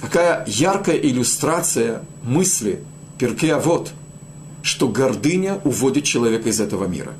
какая 0.00 0.44
яркая 0.46 0.96
иллюстрация 0.96 2.02
мысли 2.22 2.82
Перкея 3.18 3.58
вот, 3.58 3.92
что 4.62 4.88
гордыня 4.88 5.60
уводит 5.62 6.04
человека 6.04 6.48
из 6.48 6.60
этого 6.60 6.86
мира. 6.86 7.12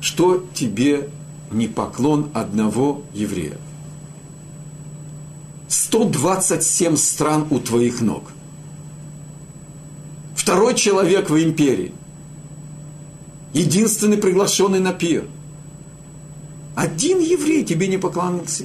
Что 0.00 0.44
тебе 0.54 1.08
не 1.52 1.68
поклон 1.68 2.30
одного 2.34 3.02
еврея? 3.14 3.58
127 5.68 6.96
стран 6.96 7.46
у 7.50 7.58
твоих 7.58 8.00
ног. 8.00 8.32
Второй 10.34 10.74
человек 10.74 11.28
в 11.28 11.36
империи. 11.36 11.92
Единственный 13.52 14.16
приглашенный 14.16 14.80
на 14.80 14.94
пир. 14.94 15.26
Один 16.74 17.18
еврей 17.18 17.64
тебе 17.64 17.86
не 17.88 17.98
поклонился. 17.98 18.64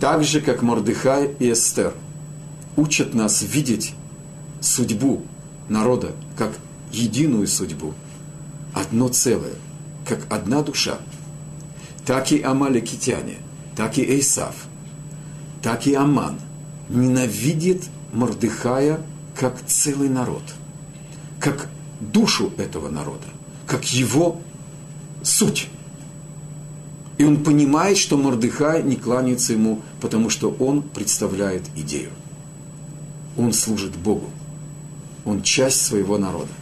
Так 0.00 0.24
же, 0.24 0.40
как 0.40 0.62
Мордыхай 0.62 1.34
и 1.38 1.52
Эстер 1.52 1.92
учат 2.76 3.12
нас 3.12 3.42
видеть 3.42 3.94
судьбу 4.60 5.22
народа 5.68 6.12
как 6.36 6.52
единую 6.92 7.48
судьбу, 7.48 7.92
одно 8.72 9.08
целое 9.08 9.54
как 10.06 10.26
одна 10.32 10.62
душа. 10.62 10.98
Так 12.04 12.30
и 12.32 12.40
амаликитяне, 12.40 13.38
так 13.74 13.98
и 13.98 14.02
Эйсав, 14.02 14.54
так 15.62 15.86
и 15.86 15.94
Аман 15.94 16.38
ненавидит 16.88 17.84
Мордыхая 18.12 19.00
как 19.34 19.60
целый 19.66 20.08
народ, 20.08 20.42
как 21.40 21.68
душу 22.00 22.52
этого 22.56 22.88
народа, 22.88 23.26
как 23.66 23.84
его 23.92 24.40
суть. 25.22 25.68
И 27.18 27.24
он 27.24 27.42
понимает, 27.42 27.98
что 27.98 28.16
Мордыхай 28.16 28.82
не 28.82 28.96
кланяется 28.96 29.54
ему, 29.54 29.82
потому 30.00 30.30
что 30.30 30.50
он 30.50 30.82
представляет 30.82 31.64
идею. 31.74 32.10
Он 33.36 33.52
служит 33.52 33.96
Богу. 33.96 34.30
Он 35.24 35.42
часть 35.42 35.84
своего 35.84 36.18
народа. 36.18 36.52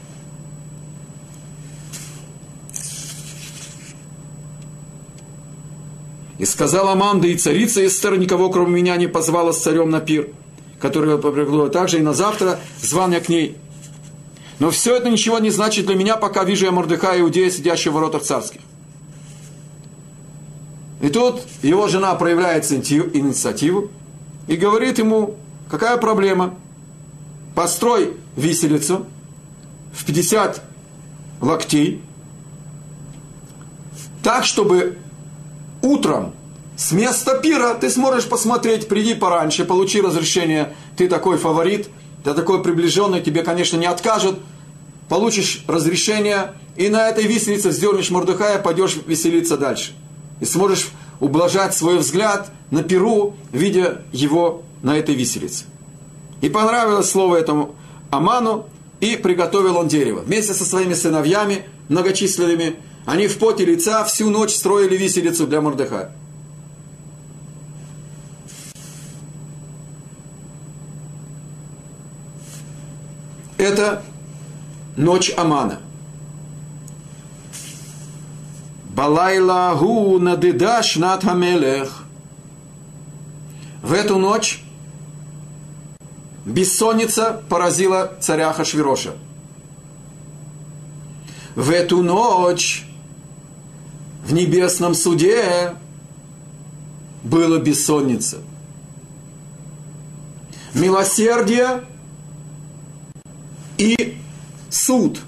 И 6.39 6.45
сказала 6.45 6.93
Аманда, 6.93 7.29
и 7.29 7.37
царица 7.37 7.85
Эстер 7.87 8.17
никого, 8.19 8.51
кроме 8.51 8.83
меня, 8.83 8.97
не 8.97 9.07
позвала 9.07 9.53
с 9.53 9.63
царем 9.63 9.91
на 9.91 10.01
пир, 10.01 10.29
который 10.81 11.17
попрягла 11.19 11.69
также, 11.69 11.99
и 11.99 12.03
на 12.03 12.13
завтра 12.13 12.59
звал 12.81 13.11
я 13.11 13.21
к 13.21 13.29
ней. 13.29 13.57
Но 14.59 14.71
все 14.71 14.97
это 14.97 15.11
ничего 15.11 15.39
не 15.39 15.51
значит 15.51 15.87
для 15.87 15.95
меня, 15.95 16.17
пока 16.17 16.45
вижу 16.45 16.67
я 16.67 16.73
Мордыха, 16.73 17.19
иудея, 17.21 17.51
сидящего 17.51 17.93
в 17.93 17.95
воротах 17.97 18.23
царских. 18.23 18.61
И 21.01 21.09
тут 21.09 21.43
его 21.63 21.87
жена 21.87 22.15
проявляет 22.15 22.71
инициативу 22.71 23.91
и 24.47 24.57
говорит 24.57 24.99
ему, 24.99 25.37
какая 25.71 25.97
проблема? 25.99 26.55
Построй 27.55 28.17
виселицу 28.37 29.07
в 29.93 30.05
50 30.05 30.63
локтей, 31.41 32.01
так, 34.23 34.45
чтобы 34.45 34.97
утром 35.85 36.33
с 36.77 36.93
места 36.93 37.39
пира 37.39 37.75
ты 37.75 37.89
сможешь 37.91 38.29
посмотреть, 38.29 38.89
приди 38.89 39.15
пораньше, 39.15 39.65
получи 39.65 40.01
разрешение, 40.01 40.75
ты 40.97 41.09
такой 41.09 41.39
фаворит, 41.39 41.89
ты 42.25 42.35
такой 42.35 42.63
приближенный, 42.63 43.21
тебе, 43.21 43.43
конечно, 43.43 43.77
не 43.77 43.87
откажут, 43.87 44.41
получишь 45.09 45.65
разрешение, 45.69 46.55
и 46.77 46.89
на 46.89 47.09
этой 47.09 47.25
виселице 47.25 47.69
вздернешь 47.69 48.11
Мордыхая, 48.11 48.59
пойдешь 48.59 48.97
веселиться 49.07 49.57
дальше. 49.57 49.93
И 50.41 50.45
сможешь 50.45 50.89
ублажать 51.21 51.77
свой 51.77 51.99
взгляд 51.99 52.51
на 52.71 52.83
Перу, 52.83 53.37
видя 53.53 54.03
его 54.13 54.63
на 54.83 54.99
этой 54.99 55.15
виселице. 55.15 55.67
И 56.41 56.49
понравилось 56.49 57.09
слово 57.09 57.37
этому 57.37 57.77
Аману, 58.11 58.67
и 59.01 59.17
приготовил 59.17 59.77
он 59.77 59.89
дерево. 59.89 60.21
Вместе 60.21 60.55
со 60.55 60.65
своими 60.65 60.95
сыновьями, 60.95 61.67
многочисленными, 61.89 62.77
они 63.07 63.27
в 63.27 63.39
поте 63.39 63.65
лица 63.65 64.05
всю 64.05 64.31
ночь 64.31 64.55
строили 64.55 64.97
виселицу 64.97 65.47
для 65.47 65.61
Мордыхая. 65.61 66.11
Это 73.59 74.03
ночь 74.97 75.33
Амана. 75.37 75.81
Балайла 78.91 79.77
гу 79.79 80.19
надыдаш 80.19 80.97
над 80.97 81.25
хамелех. 81.25 82.05
В 83.83 83.93
эту 83.93 84.19
ночь 84.19 84.63
бессонница 86.47 87.43
поразила 87.49 88.13
царя 88.21 88.53
Хашвироша. 88.53 89.15
В 91.55 91.71
эту 91.71 92.03
ночь 92.03 92.87
в 94.25 94.33
небесном 94.33 94.95
суде 94.95 95.75
была 97.23 97.59
бессонница. 97.59 98.39
Милосердие 100.73 101.85
и 103.77 104.19
суд. 104.71 105.21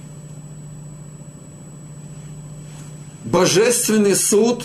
Божественный 3.24 4.14
суд. 4.14 4.64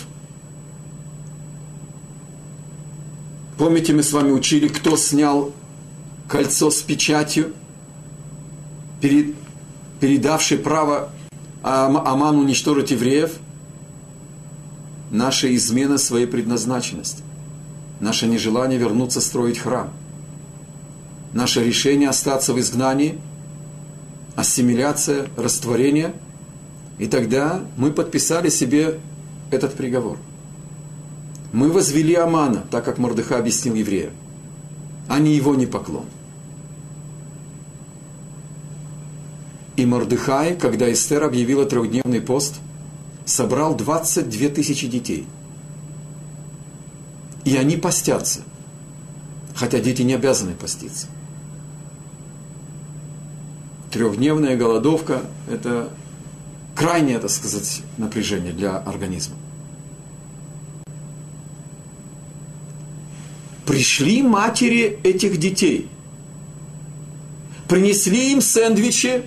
Помните, 3.58 3.92
мы 3.92 4.02
с 4.02 4.12
вами 4.12 4.32
учили, 4.32 4.68
кто 4.68 4.96
снял 4.96 5.52
кольцо 6.26 6.70
с 6.70 6.80
печатью, 6.80 7.52
перед, 9.00 9.34
передавший 10.00 10.58
право 10.58 11.10
Аману 11.62 12.40
уничтожить 12.40 12.90
евреев, 12.90 13.38
наша 15.12 15.54
измена 15.54 15.98
своей 15.98 16.26
предназначенности, 16.26 17.22
наше 18.00 18.26
нежелание 18.26 18.78
вернуться 18.78 19.20
строить 19.20 19.58
храм, 19.58 19.90
наше 21.32 21.62
решение 21.62 22.08
остаться 22.08 22.52
в 22.52 22.58
изгнании, 22.58 23.18
ассимиляция, 24.34 25.28
растворение, 25.36 26.14
и 26.98 27.06
тогда 27.06 27.60
мы 27.76 27.92
подписали 27.92 28.48
себе 28.48 28.98
этот 29.50 29.74
приговор. 29.74 30.18
Мы 31.52 31.70
возвели 31.70 32.14
Амана, 32.14 32.64
так 32.70 32.84
как 32.84 32.96
Мордыха 32.96 33.38
объяснил 33.38 33.74
евреям, 33.74 34.12
а 35.08 35.18
не 35.18 35.34
его 35.36 35.54
не 35.54 35.66
поклон. 35.66 36.06
И 39.76 39.84
Мордыхай, 39.84 40.56
когда 40.56 40.90
Эстер 40.90 41.24
объявила 41.24 41.66
трехдневный 41.66 42.22
пост, 42.22 42.60
собрал 43.24 43.74
22 43.74 44.48
тысячи 44.48 44.86
детей. 44.86 45.26
И 47.44 47.56
они 47.56 47.76
постятся. 47.76 48.40
Хотя 49.54 49.80
дети 49.80 50.02
не 50.02 50.14
обязаны 50.14 50.54
поститься. 50.54 51.06
Трехдневная 53.90 54.56
голодовка– 54.56 55.22
это 55.50 55.90
крайнее, 56.74 57.18
так 57.18 57.30
сказать, 57.30 57.82
напряжение 57.98 58.52
для 58.52 58.78
организма. 58.78 59.36
Пришли 63.66 64.22
матери 64.22 64.98
этих 65.02 65.38
детей, 65.38 65.88
принесли 67.68 68.32
им 68.32 68.40
сэндвичи 68.40 69.24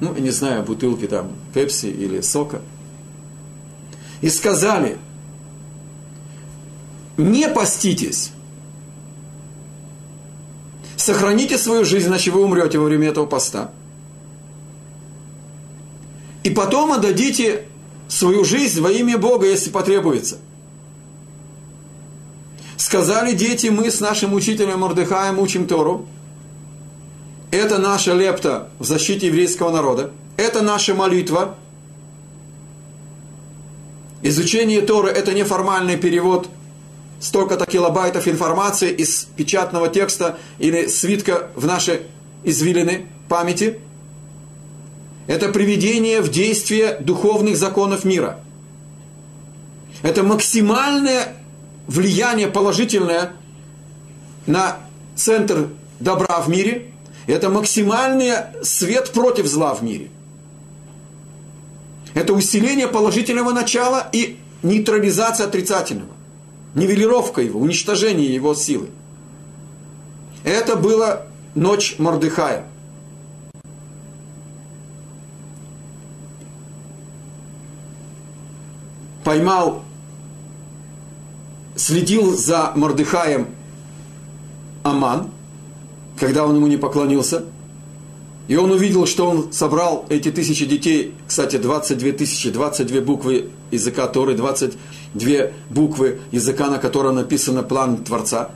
ну, 0.00 0.14
не 0.14 0.30
знаю, 0.30 0.62
бутылки 0.62 1.06
там 1.06 1.32
пепси 1.52 1.86
или 1.86 2.20
сока, 2.20 2.60
и 4.20 4.28
сказали, 4.30 4.98
не 7.16 7.48
поститесь, 7.48 8.32
сохраните 10.96 11.58
свою 11.58 11.84
жизнь, 11.84 12.08
иначе 12.08 12.30
вы 12.30 12.42
умрете 12.42 12.78
во 12.78 12.84
время 12.84 13.08
этого 13.08 13.26
поста. 13.26 13.72
И 16.44 16.50
потом 16.50 16.92
отдадите 16.92 17.64
свою 18.06 18.44
жизнь 18.44 18.80
во 18.80 18.90
имя 18.90 19.18
Бога, 19.18 19.46
если 19.46 19.70
потребуется. 19.70 20.38
Сказали 22.76 23.32
дети, 23.32 23.66
мы 23.66 23.90
с 23.90 24.00
нашим 24.00 24.32
учителем 24.32 24.80
Мордыхаем 24.80 25.38
учим 25.40 25.66
Тору– 25.66 26.06
это 27.50 27.78
наша 27.78 28.14
лепта 28.14 28.68
в 28.78 28.84
защите 28.84 29.28
еврейского 29.28 29.70
народа. 29.70 30.10
Это 30.36 30.62
наша 30.62 30.94
молитва. 30.94 31.56
Изучение 34.22 34.82
Торы– 34.82 35.10
это 35.10 35.32
неформальный 35.32 35.96
перевод 35.96 36.48
столько-то 37.20 37.66
килобайтов 37.66 38.28
информации 38.28 38.90
из 38.90 39.26
печатного 39.36 39.88
текста 39.88 40.38
или 40.58 40.86
свитка 40.86 41.50
в 41.54 41.66
наши 41.66 42.02
извилины 42.44 43.06
памяти. 43.28 43.80
Это 45.26 45.48
приведение 45.48 46.20
в 46.20 46.30
действие 46.30 46.98
духовных 47.00 47.56
законов 47.56 48.04
мира. 48.04 48.40
Это 50.02 50.22
максимальное 50.22 51.36
влияние 51.86 52.48
положительное 52.48 53.32
на 54.46 54.76
центр 55.16 55.68
добра 55.98 56.40
в 56.40 56.48
мире– 56.48 56.92
это 57.28 57.50
максимальный 57.50 58.32
свет 58.62 59.12
против 59.12 59.46
зла 59.46 59.74
в 59.74 59.82
мире. 59.82 60.10
Это 62.14 62.32
усиление 62.32 62.88
положительного 62.88 63.52
начала 63.52 64.08
и 64.12 64.38
нейтрализация 64.62 65.46
отрицательного. 65.46 66.10
Нивелировка 66.74 67.42
его, 67.42 67.60
уничтожение 67.60 68.34
его 68.34 68.54
силы. 68.54 68.88
Это 70.42 70.74
была 70.76 71.26
ночь 71.54 71.96
Мордыхая. 71.98 72.64
Поймал, 79.22 79.82
следил 81.76 82.34
за 82.34 82.72
Мордыхаем 82.74 83.48
Аман– 84.82 85.30
когда 86.18 86.44
он 86.44 86.56
ему 86.56 86.66
не 86.66 86.76
поклонился. 86.76 87.44
И 88.48 88.56
он 88.56 88.70
увидел, 88.70 89.06
что 89.06 89.28
он 89.28 89.52
собрал 89.52 90.06
эти 90.08 90.30
тысячи 90.30 90.64
детей, 90.64 91.14
кстати, 91.26 91.56
22 91.56 92.12
тысячи, 92.12 92.50
22 92.50 93.02
буквы 93.02 93.50
языка 93.70 94.06
Торы, 94.06 94.34
22 94.34 95.50
буквы 95.68 96.20
языка, 96.32 96.68
на 96.68 96.78
котором 96.78 97.16
написано 97.16 97.62
план 97.62 97.98
Творца. 97.98 98.50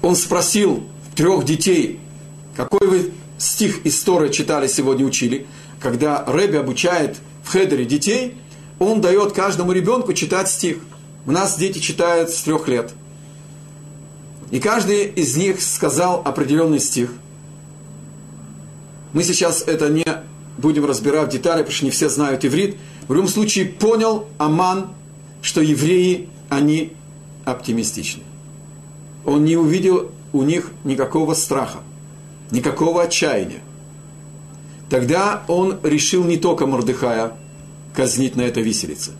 Он 0.00 0.16
спросил 0.16 0.84
трех 1.14 1.44
детей, 1.44 2.00
какой 2.56 2.88
вы 2.88 3.12
стих 3.36 3.84
из 3.84 4.00
Торы 4.02 4.30
читали 4.30 4.68
сегодня, 4.68 5.04
учили, 5.04 5.46
когда 5.80 6.24
Рэби 6.24 6.56
обучает 6.56 7.18
в 7.44 7.52
Хедере 7.52 7.84
детей– 7.84 8.38
он 8.78 9.00
дает 9.00 9.32
каждому 9.32 9.72
ребенку 9.72 10.12
читать 10.12 10.48
стих. 10.48 10.78
У 11.26 11.32
нас 11.32 11.58
дети 11.58 11.78
читают 11.78 12.30
с 12.30 12.42
трех 12.42 12.68
лет. 12.68 12.92
И 14.50 14.60
каждый 14.60 15.06
из 15.06 15.36
них 15.36 15.60
сказал 15.60 16.22
определенный 16.24 16.80
стих. 16.80 17.10
Мы 19.12 19.22
сейчас 19.22 19.62
это 19.66 19.88
не 19.88 20.06
будем 20.56 20.84
разбирать 20.84 21.28
в 21.28 21.32
детали, 21.32 21.58
потому 21.58 21.74
что 21.74 21.84
не 21.84 21.90
все 21.90 22.08
знают 22.08 22.44
иврит. 22.44 22.76
В 23.08 23.14
любом 23.14 23.28
случае 23.28 23.66
понял 23.66 24.26
Аман, 24.38 24.88
что 25.42 25.60
евреи, 25.60 26.28
они 26.48 26.92
оптимистичны. 27.44 28.22
Он 29.24 29.44
не 29.44 29.56
увидел 29.56 30.10
у 30.32 30.42
них 30.42 30.70
никакого 30.84 31.34
страха, 31.34 31.78
никакого 32.50 33.02
отчаяния. 33.02 33.60
Тогда 34.88 35.42
он 35.48 35.78
решил 35.82 36.24
не 36.24 36.38
только 36.38 36.66
Мордыхая 36.66 37.32
казнить 37.94 38.36
на 38.36 38.42
этой 38.42 38.62
виселице. 38.62 39.12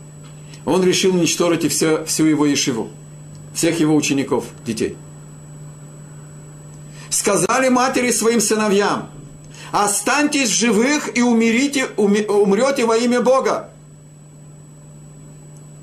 Он 0.65 0.83
решил 0.85 1.15
уничтожить 1.15 1.65
и 1.65 1.69
все, 1.69 2.05
всю 2.05 2.27
его 2.27 2.47
ешиву, 2.47 2.91
всех 3.55 3.81
его 3.81 3.95
учеников, 3.97 4.45
детей. 4.67 4.97
Сказали 7.11 7.69
матери 7.69 8.11
своим 8.11 8.41
сыновьям, 8.41 9.09
останьтесь 9.73 10.51
в 10.51 10.55
живых 10.55 11.17
и 11.17 11.23
умерите, 11.23 11.87
умрете 11.97 12.85
во 12.85 12.97
имя 12.97 13.21
Бога. 13.21 13.71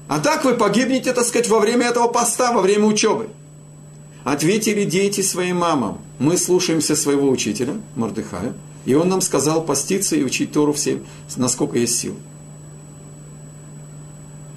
А 0.08 0.20
так 0.20 0.46
вы 0.46 0.54
погибнете, 0.54 1.14
так 1.14 1.26
сказать, 1.26 1.50
во 1.50 1.60
время 1.60 1.88
этого 1.88 2.08
поста, 2.08 2.52
во 2.52 2.62
время 2.62 2.86
учебы. 2.86 3.30
Ответили 4.24 4.86
дети 4.86 5.22
своим 5.22 5.58
мамам. 5.58 6.00
Мы 6.20 6.38
слушаемся 6.38 6.96
своего 6.96 7.30
учителя, 7.30 7.74
Мордыхая, 7.96 8.54
и 8.86 8.94
он 8.94 9.10
нам 9.10 9.22
сказал 9.22 9.64
поститься 9.64 10.16
и 10.16 10.24
учить 10.24 10.52
Тору 10.52 10.74
всем, 10.74 11.06
насколько 11.36 11.78
есть 11.80 12.00
сил. 12.00 12.16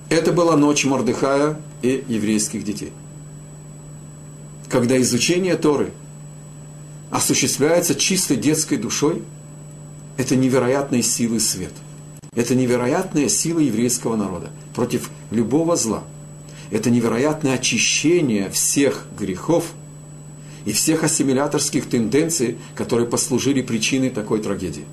Это 0.09 0.33
была 0.33 0.57
ночь 0.57 0.85
Мордыхая 0.85 1.61
и 1.83 2.03
еврейских 2.09 2.65
детей. 2.65 2.93
Когда 4.69 5.01
изучение 5.01 5.57
Торы 5.57 5.93
осуществляется 7.11 7.95
чистой 7.95 8.37
детской 8.37 8.77
душой, 8.77 9.23
это 10.17 10.35
невероятные 10.35 11.03
силы 11.03 11.41
свет. 11.41 11.73
Это 12.35 12.55
невероятная 12.55 13.29
сила 13.29 13.61
еврейского 13.61 14.17
народа 14.17 14.51
против 14.75 15.11
любого 15.31 15.77
зла. 15.77 16.05
Это 16.71 16.91
невероятное 16.91 17.55
очищение 17.55 18.51
всех 18.51 19.07
грехов 19.19 19.73
и 20.65 20.73
всех 20.73 21.05
ассимиляторских 21.05 21.89
тенденций, 21.89 22.59
которые 22.75 23.09
послужили 23.09 23.63
причиной 23.63 24.11
такой 24.11 24.41
трагедии. 24.41 24.85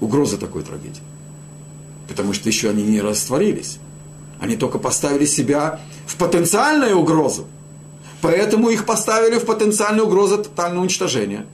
Угроза 0.00 0.38
такой 0.38 0.62
трагедии. 0.62 1.02
Потому 2.08 2.32
что 2.32 2.48
еще 2.48 2.70
они 2.70 2.82
не 2.82 3.00
растворились. 3.00 3.78
Они 4.40 4.56
только 4.56 4.78
поставили 4.78 5.24
себя 5.24 5.80
в 6.06 6.16
потенциальную 6.16 6.98
угрозу. 6.98 7.46
Поэтому 8.20 8.70
их 8.70 8.86
поставили 8.86 9.38
в 9.38 9.44
потенциальную 9.44 10.06
угрозу 10.06 10.38
тотального 10.38 10.82
уничтожения. 10.82 11.46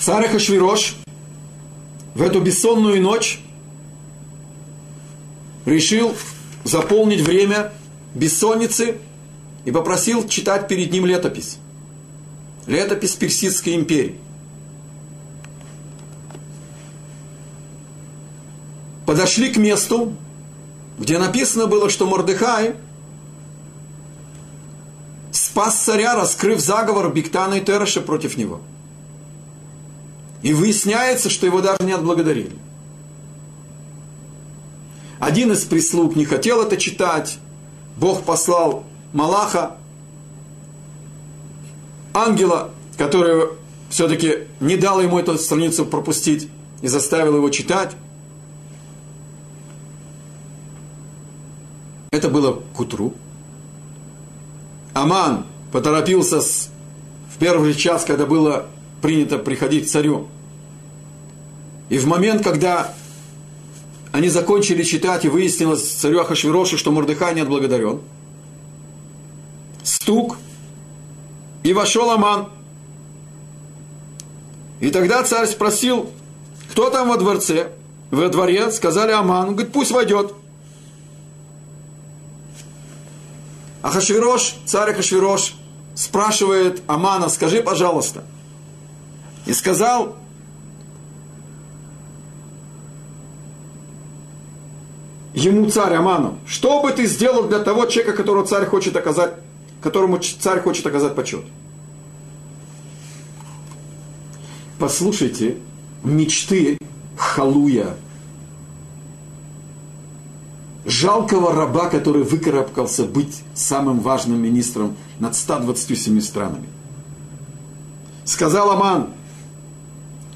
Царь 0.00 0.26
Хашвирош 0.26 0.96
в 2.14 2.22
эту 2.22 2.40
бессонную 2.40 3.00
ночь 3.00 3.40
решил 5.64 6.14
заполнить 6.64 7.20
время 7.20 7.72
бессонницы 8.14 8.98
и 9.64 9.70
попросил 9.70 10.26
читать 10.28 10.68
перед 10.68 10.92
ним 10.92 11.06
летопись. 11.06 11.58
Летопись 12.66 13.14
Персидской 13.14 13.74
империи. 13.74 14.18
Подошли 19.06 19.50
к 19.50 19.56
месту, 19.56 20.14
где 20.98 21.18
написано 21.18 21.66
было, 21.66 21.90
что 21.90 22.06
Мордыхай 22.06 22.76
спас 25.32 25.76
царя, 25.76 26.14
раскрыв 26.14 26.60
заговор 26.60 27.12
Биктана 27.12 27.54
и 27.54 27.60
Тераша 27.60 28.00
против 28.00 28.36
него– 28.36 28.60
и 30.42 30.52
выясняется, 30.52 31.30
что 31.30 31.46
его 31.46 31.60
даже 31.60 31.82
не 31.82 31.92
отблагодарили. 31.92 32.56
Один 35.20 35.52
из 35.52 35.60
прислуг 35.64 36.16
не 36.16 36.24
хотел 36.24 36.62
это 36.62 36.76
читать. 36.76 37.38
Бог 37.96 38.22
послал 38.22 38.84
Малаха, 39.12 39.76
ангела, 42.14 42.70
который 42.96 43.48
все-таки 43.90 44.48
не 44.60 44.76
дал 44.76 45.00
ему 45.00 45.18
эту 45.18 45.36
страницу 45.38 45.84
пропустить 45.84 46.48
и 46.80 46.88
заставил 46.88 47.36
его 47.36 47.50
читать. 47.50 47.94
Это 52.10 52.28
было 52.28 52.62
к 52.74 52.80
утру. 52.80 53.14
Аман 54.92 55.46
поторопился 55.70 56.40
с, 56.40 56.70
в 57.34 57.38
первый 57.38 57.74
час, 57.74 58.04
когда 58.04 58.26
было 58.26 58.66
принято 59.00 59.38
приходить 59.38 59.86
к 59.86 59.90
царю. 59.90 60.28
И 61.88 61.98
в 61.98 62.06
момент, 62.06 62.44
когда 62.44 62.94
они 64.12 64.28
закончили 64.28 64.82
читать, 64.82 65.24
и 65.24 65.28
выяснилось 65.28 65.82
царю 65.82 66.20
Ахашвирошу, 66.20 66.76
что 66.76 66.92
Мордыхай 66.92 67.34
не 67.34 67.40
отблагодарен, 67.40 68.00
стук, 69.82 70.36
и 71.62 71.72
вошел 71.72 72.10
Аман. 72.10 72.48
И 74.80 74.90
тогда 74.90 75.22
царь 75.22 75.46
спросил, 75.46 76.10
кто 76.70 76.90
там 76.90 77.08
во 77.08 77.16
дворце? 77.16 77.72
Во 78.10 78.28
дворе 78.28 78.70
сказали 78.70 79.12
Аман. 79.12 79.48
Он 79.48 79.54
говорит, 79.54 79.72
пусть 79.72 79.90
войдет. 79.90 80.34
Ахашвирош, 83.80 84.56
царь 84.66 84.90
Ахашвирош, 84.90 85.54
спрашивает 85.94 86.82
Амана, 86.86 87.28
скажи, 87.28 87.62
пожалуйста, 87.62 88.24
и 89.46 89.52
сказал, 89.52 90.16
ему 95.34 95.70
царь 95.70 95.94
Аману, 95.94 96.38
что 96.46 96.82
бы 96.82 96.92
ты 96.92 97.06
сделал 97.06 97.44
для 97.44 97.58
того 97.60 97.86
человека, 97.86 98.16
которого 98.16 98.46
царь 98.46 98.66
хочет 98.66 98.96
оказать, 98.96 99.34
которому 99.80 100.18
царь 100.18 100.60
хочет 100.60 100.86
оказать 100.86 101.14
почет? 101.14 101.44
Послушайте 104.78 105.58
мечты 106.02 106.78
Халуя, 107.16 107.96
жалкого 110.84 111.54
раба, 111.54 111.88
который 111.88 112.24
выкарабкался 112.24 113.04
быть 113.04 113.42
самым 113.54 114.00
важным 114.00 114.40
министром 114.40 114.96
над 115.18 115.36
127 115.36 116.20
странами. 116.20 116.68
Сказал 118.24 118.70
Аман, 118.70 119.08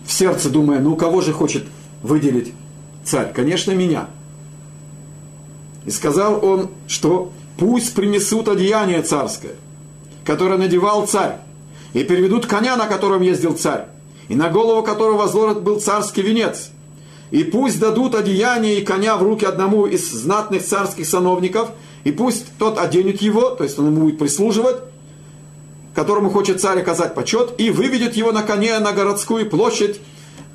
в 0.05 0.13
сердце 0.13 0.51
думая, 0.51 0.79
ну 0.79 0.97
кого 0.97 1.21
же 1.21 1.33
хочет 1.33 1.67
выделить 2.03 2.53
царь? 3.05 3.33
Конечно, 3.33 3.73
меня. 3.73 4.09
И 5.87 5.91
сказал 5.91 6.45
он, 6.45 6.69
что 6.89 7.33
пусть 7.59 7.95
принесут 7.95 8.49
одеяние 8.49 9.03
царское, 9.03 9.55
которое 10.25 10.59
надевал 10.59 11.07
царь, 11.07 11.39
и 11.93 12.05
переведут 12.05 12.47
коня, 12.47 12.77
на 12.77 12.87
котором 12.87 13.23
ездил 13.23 13.55
царь, 13.55 13.87
и 14.29 14.35
на 14.35 14.51
голову 14.51 14.83
которого 14.83 15.19
возложен 15.19 15.63
был 15.63 15.81
царский 15.81 16.23
венец. 16.23 16.71
И 17.31 17.45
пусть 17.45 17.81
дадут 17.81 18.15
одеяние 18.15 18.81
и 18.81 18.85
коня 18.85 19.17
в 19.17 19.23
руки 19.23 19.45
одному 19.45 19.87
из 19.87 20.11
знатных 20.11 20.65
царских 20.65 21.07
сановников, 21.07 21.71
и 22.05 22.13
пусть 22.13 22.47
тот 22.59 22.79
оденет 22.79 23.23
его, 23.23 23.51
то 23.51 23.65
есть 23.65 23.79
он 23.79 23.87
ему 23.87 24.03
будет 24.03 24.19
прислуживать, 24.19 24.77
которому 25.95 26.31
хочет 26.31 26.61
царь 26.61 26.81
оказать 26.81 27.15
почет, 27.15 27.55
и 27.59 27.71
выведет 27.71 28.15
его 28.15 28.33
на 28.33 28.43
коне 28.43 28.79
на 28.81 28.93
городскую 28.93 29.49
площадь, 29.49 30.01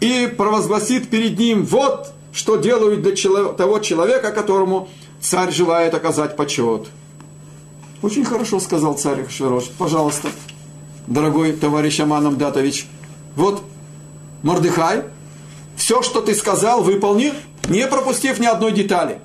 и 0.02 0.32
провозгласит 0.38 1.10
перед 1.10 1.40
ним, 1.40 1.66
вот 1.66 2.12
что 2.34 2.58
делают 2.58 3.02
для 3.02 3.14
того 3.54 3.80
человека, 3.80 4.32
которому 4.32 4.90
царь 5.22 5.52
желает 5.52 5.94
оказать 5.94 6.36
почет. 6.36 6.88
Очень 8.02 8.26
хорошо 8.26 8.60
сказал 8.60 8.98
царь 8.98 9.30
Швирош. 9.30 9.70
Пожалуйста, 9.78 10.30
дорогой 11.08 11.54
товарищ 11.54 12.00
Аман 12.00 12.36
Датович, 12.36 12.88
вот 13.36 13.64
Мордыхай, 14.42 15.04
все, 15.76 16.02
что 16.02 16.22
ты 16.22 16.34
сказал, 16.34 16.82
выполни, 16.84 17.34
не 17.70 17.88
пропустив 17.88 18.40
ни 18.40 18.46
одной 18.46 18.72
детали. 18.72 19.20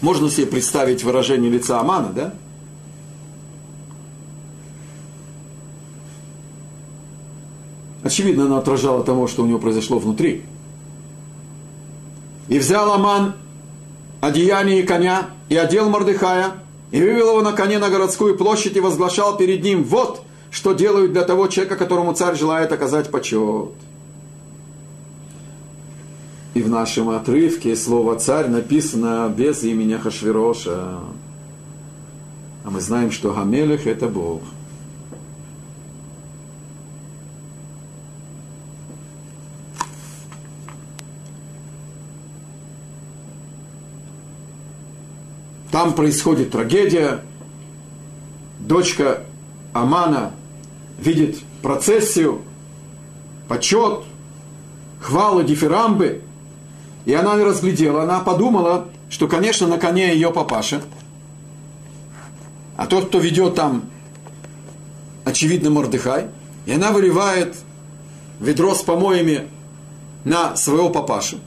Можно 0.00 0.30
себе 0.30 0.46
представить 0.46 1.02
выражение 1.02 1.50
лица 1.50 1.80
Амана, 1.80 2.10
да? 2.10 2.34
Очевидно, 8.04 8.44
оно 8.44 8.58
отражало 8.58 9.02
того, 9.02 9.26
что 9.26 9.42
у 9.42 9.46
него 9.46 9.58
произошло 9.58 9.98
внутри. 9.98 10.44
И 12.46 12.58
взял 12.58 12.90
Аман 12.92 13.34
одеяние 14.20 14.82
коня 14.84 15.30
и 15.48 15.56
одел 15.56 15.88
Мордыхая, 15.88 16.54
и 16.90 17.00
вывел 17.00 17.30
его 17.30 17.42
на 17.42 17.52
коне 17.52 17.78
на 17.78 17.90
городскую 17.90 18.36
площадь 18.36 18.76
и 18.76 18.80
возглашал 18.80 19.36
перед 19.36 19.62
ним, 19.62 19.84
вот 19.84 20.22
что 20.50 20.72
делают 20.72 21.12
для 21.12 21.24
того 21.24 21.46
человека, 21.48 21.76
которому 21.76 22.14
царь 22.14 22.36
желает 22.36 22.72
оказать 22.72 23.10
почет. 23.10 23.70
И 26.54 26.62
в 26.62 26.68
нашем 26.68 27.10
отрывке 27.10 27.76
слово 27.76 28.16
«царь» 28.16 28.48
написано 28.48 29.32
без 29.34 29.62
имени 29.62 29.94
Хашвироша. 29.94 31.00
А 32.64 32.70
мы 32.70 32.80
знаем, 32.80 33.12
что 33.12 33.32
Гамелех– 33.32 33.86
это 33.86 34.08
Бог– 34.08 34.42
Там 45.70 45.92
происходит 45.92 46.50
трагедия. 46.50 47.22
Дочка 48.58 49.22
Амана 49.72 50.32
видит 50.98 51.38
процессию, 51.62 52.42
почет, 53.48 54.04
хвалы, 55.00 55.44
дифирамбы. 55.44 56.22
И 57.04 57.14
она 57.14 57.36
не 57.36 57.44
разглядела, 57.44 58.02
она 58.02 58.20
подумала, 58.20 58.88
что, 59.08 59.28
конечно, 59.28 59.66
на 59.66 59.78
коне 59.78 60.12
ее 60.12 60.30
папаша. 60.30 60.82
а 62.76 62.86
тот, 62.86 63.08
кто 63.08 63.18
ведет 63.18 63.54
там, 63.54 63.84
очевидно, 65.24 65.70
Мордыхай, 65.70 66.26
и 66.66 66.72
она 66.72 66.92
выливает 66.92 67.56
ведро 68.40 68.74
с 68.74 68.82
помоями 68.82 69.48
на 70.24 70.54
своего 70.56 70.90
папашу. 70.90 71.38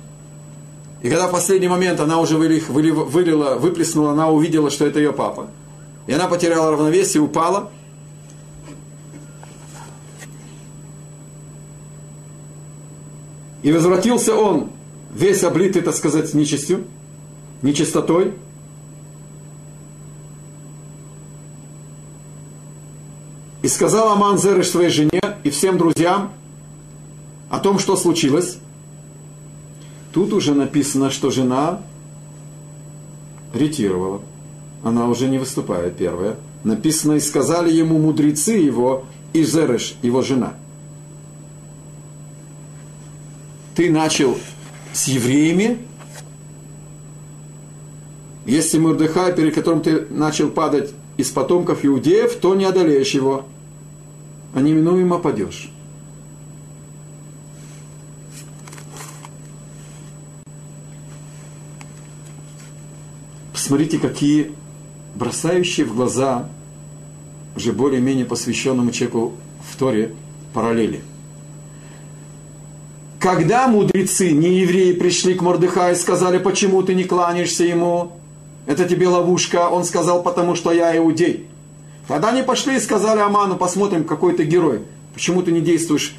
И 1.02 1.10
когда 1.10 1.28
в 1.28 1.32
последний 1.32 1.68
момент 1.68 2.00
она 2.00 2.20
уже 2.20 2.38
вылила, 2.38 3.04
вылила, 3.06 3.56
выплеснула, 3.56 4.12
она 4.12 4.30
увидела, 4.30 4.70
что 4.70 4.86
это 4.86 5.00
ее 5.00 5.14
папа. 5.14 5.50
И 6.06 6.14
она 6.14 6.28
потеряла 6.28 6.72
равновесие, 6.72 7.24
упала. 7.24 7.72
И 13.64 13.72
возвратился 13.72 14.36
он, 14.36 14.70
весь 15.14 15.44
облитый, 15.44 15.82
так 15.82 15.96
сказать, 15.96 16.34
нечистью, 16.34 16.86
нечистотой. 17.62 18.34
И 23.62 23.68
сказал 23.68 24.10
Аман 24.10 24.38
Зерыш 24.38 24.70
своей 24.70 24.90
жене 24.90 25.22
и 25.44 25.50
всем 25.50 25.78
друзьям 25.78 26.32
о 27.50 27.60
том, 27.60 27.78
что 27.78 27.96
случилось. 27.96 28.58
Тут 30.14 30.34
уже 30.34 30.54
написано, 30.54 31.10
что 31.10 31.32
жена 31.32 31.82
ретировала. 33.54 34.22
Она 34.84 35.08
уже 35.08 35.28
не 35.28 35.38
выступает 35.38 35.96
первая. 35.98 36.36
Написано, 36.64 37.14
и 37.14 37.20
сказали 37.20 37.72
ему 37.72 37.98
мудрецы 37.98 38.54
его, 38.54 39.06
и 39.34 39.44
Зереш, 39.44 39.96
его 40.02 40.22
жена. 40.22 40.54
Ты 43.76 43.90
начал 43.90 44.38
с 44.94 45.08
евреями, 45.08 45.80
если 48.46 48.80
Мурдыхай, 48.80 49.34
перед 49.34 49.56
которым 49.56 49.82
ты 49.82 50.02
начал 50.10 50.50
падать 50.50 50.92
из 51.18 51.30
потомков 51.30 51.86
иудеев, 51.86 52.36
то 52.36 52.54
не 52.56 52.66
одолеешь 52.66 53.12
его, 53.12 53.46
а 54.54 54.62
неминуемо 54.62 55.20
падешь. 55.20 55.72
Посмотрите, 63.62 64.00
какие 64.00 64.54
бросающие 65.14 65.86
в 65.86 65.96
глаза 65.96 66.50
уже 67.56 67.74
более-менее 67.74 68.26
посвященному 68.26 68.90
человеку 68.90 69.34
в 69.70 69.76
Торе 69.76 70.16
параллели. 70.52 71.02
Когда 73.20 73.68
мудрецы, 73.68 74.32
не 74.32 74.62
евреи, 74.62 74.94
пришли 74.94 75.36
к 75.36 75.44
Мордыхаю 75.44 75.94
и 75.94 76.00
сказали, 76.00 76.40
почему 76.40 76.82
ты 76.82 76.96
не 76.96 77.04
кланяешься 77.04 77.64
ему, 77.64 78.14
это 78.66 78.86
тебе 78.90 79.08
ловушка, 79.08 79.70
он 79.70 79.84
сказал, 79.84 80.24
потому 80.24 80.56
что 80.56 80.72
я 80.72 80.98
иудей. 80.98 81.46
Тогда 82.08 82.30
они 82.30 82.42
пошли 82.42 82.78
и 82.78 82.80
сказали 82.80 83.20
Аману, 83.20 83.58
посмотрим, 83.58 84.06
какой 84.06 84.34
ты 84.34 84.44
герой. 84.44 84.82
Почему 85.14 85.44
ты 85.44 85.52
не 85.52 85.62
действуешь 85.62 86.16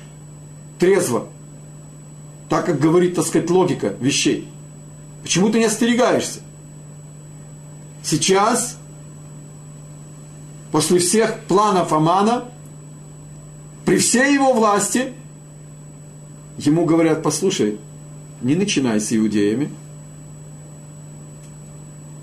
трезво, 0.79 1.27
так 2.49 2.67
как 2.67 2.79
говорит, 2.79 3.17
так 3.17 3.27
сказать, 3.27 3.51
логика 3.51 3.97
вещей? 3.99 4.49
Почему 5.25 5.51
ты 5.51 5.59
не 5.59 5.65
остерегаешься? 5.65 6.39
Сейчас, 8.03 8.79
после 10.73 10.99
всех 10.99 11.41
планов 11.45 11.93
Амана, 11.93 12.45
при 13.85 13.99
всей 13.99 14.35
его 14.35 14.53
власти, 14.53 15.13
ему 16.59 16.85
говорят, 16.85 17.23
послушай, 17.23 17.79
не 18.43 18.55
начинай 18.55 19.01
с 19.01 19.13
иудеями. 19.13 19.71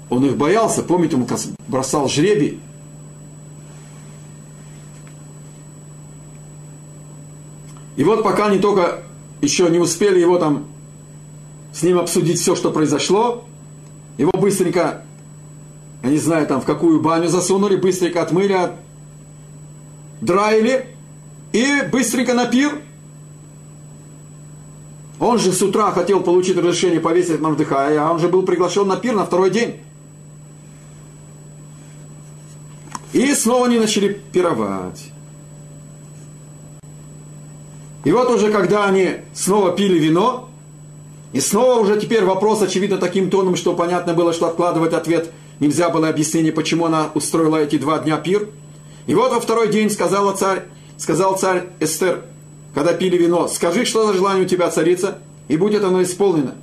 Он 0.09 0.25
их 0.25 0.37
боялся, 0.37 0.83
помните, 0.83 1.15
он 1.15 1.27
бросал 1.67 2.09
жребий. 2.09 2.59
И 7.95 8.03
вот 8.03 8.23
пока 8.23 8.47
они 8.47 8.59
только 8.59 9.03
еще 9.41 9.69
не 9.69 9.77
успели 9.77 10.19
его 10.19 10.37
там 10.37 10.67
с 11.73 11.83
ним 11.83 11.99
обсудить 11.99 12.39
все, 12.39 12.55
что 12.55 12.71
произошло, 12.71 13.45
его 14.17 14.31
быстренько 14.31 15.03
я 16.03 16.09
не 16.09 16.17
знаю, 16.17 16.47
там 16.47 16.61
в 16.61 16.65
какую 16.65 17.01
баню 17.01 17.27
засунули, 17.27 17.75
быстренько 17.75 18.21
отмыли, 18.21 18.71
драили 20.21 20.87
и 21.51 21.81
быстренько 21.91 22.33
на 22.33 22.45
пир. 22.45 22.81
Он 25.19 25.37
же 25.37 25.51
с 25.51 25.61
утра 25.61 25.91
хотел 25.91 26.21
получить 26.21 26.57
разрешение 26.57 27.01
повесить 27.01 27.41
Мордыхая, 27.41 28.01
а 28.01 28.11
он 28.11 28.19
же 28.19 28.29
был 28.29 28.43
приглашен 28.43 28.87
на 28.87 28.95
пир 28.95 29.15
на 29.15 29.25
второй 29.25 29.49
день. 29.49 29.81
И 33.11 33.33
снова 33.33 33.65
они 33.65 33.79
начали 33.79 34.21
пировать. 34.31 35.11
И 38.05 38.11
вот 38.11 38.29
уже 38.29 38.49
когда 38.51 38.85
они 38.85 39.15
снова 39.33 39.71
пили 39.71 39.99
вино, 39.99 40.49
и 41.33 41.41
снова 41.41 41.81
уже 41.81 41.99
теперь 41.99 42.23
вопрос, 42.23 42.61
очевидно, 42.61 42.97
таким 42.97 43.29
тоном, 43.29 43.57
что 43.57 43.73
понятно 43.73 44.13
было, 44.13 44.31
что 44.31 44.47
откладывать 44.47 44.93
ответ 44.93 45.31
нельзя 45.59 45.89
было 45.89 46.09
объяснение, 46.09 46.51
почему 46.51 46.85
она 46.85 47.09
устроила 47.13 47.57
эти 47.57 47.77
два 47.77 47.99
дня 47.99 48.17
пир. 48.17 48.49
И 49.07 49.15
вот 49.15 49.31
во 49.31 49.39
второй 49.39 49.69
день 49.69 49.89
сказала 49.89 50.33
царь, 50.33 50.63
сказал 50.97 51.37
царь 51.37 51.67
Эстер, 51.79 52.23
когда 52.73 52.93
пили 52.93 53.17
вино, 53.17 53.47
скажи, 53.47 53.85
что 53.85 54.07
за 54.07 54.13
желание 54.13 54.45
у 54.45 54.47
тебя, 54.47 54.69
царица, 54.69 55.19
и 55.47 55.57
будет 55.57 55.83
оно 55.83 56.03
исполнено. 56.03 56.55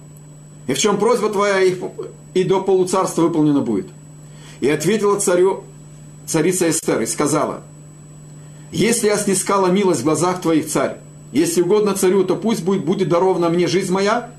И 0.67 0.75
в 0.75 0.79
чем 0.79 0.99
просьба 0.99 1.31
твоя, 1.31 1.61
и 2.35 2.45
до 2.45 2.61
полуцарства 2.61 3.23
выполнено 3.23 3.61
будет. 3.61 3.89
И 4.61 4.69
ответила 4.69 5.19
царю 5.19 5.65
царица 6.27 6.71
Эстер 6.71 7.03
и 7.03 7.07
сказала, 7.07 7.63
если 8.73 9.07
я 9.07 9.17
снискала 9.17 9.69
милость 9.69 10.01
в 10.01 10.05
глазах 10.05 10.41
твоих, 10.41 10.69
царь, 10.69 10.99
если 11.33 11.63
угодно 11.63 11.95
царю, 11.95 12.25
то 12.25 12.37
пусть 12.37 12.65
будет, 12.65 12.85
будет 12.85 13.09
дарована 13.09 13.49
мне 13.49 13.67
жизнь 13.67 13.93
моя, 13.93 14.31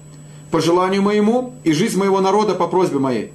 по 0.51 0.61
желанию 0.61 1.01
моему, 1.01 1.53
и 1.63 1.73
жизнь 1.73 1.97
моего 1.97 2.21
народа 2.21 2.55
по 2.55 2.67
просьбе 2.67 2.99
моей 2.99 3.33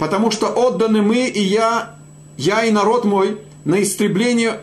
потому 0.00 0.30
что 0.30 0.48
отданы 0.48 1.02
мы 1.02 1.28
и 1.28 1.42
я, 1.42 1.94
я 2.38 2.64
и 2.64 2.70
народ 2.70 3.04
мой 3.04 3.38
на 3.66 3.82
истребление, 3.82 4.62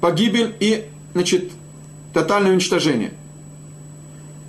погибель 0.00 0.56
и, 0.60 0.86
значит, 1.14 1.50
тотальное 2.14 2.52
уничтожение. 2.52 3.12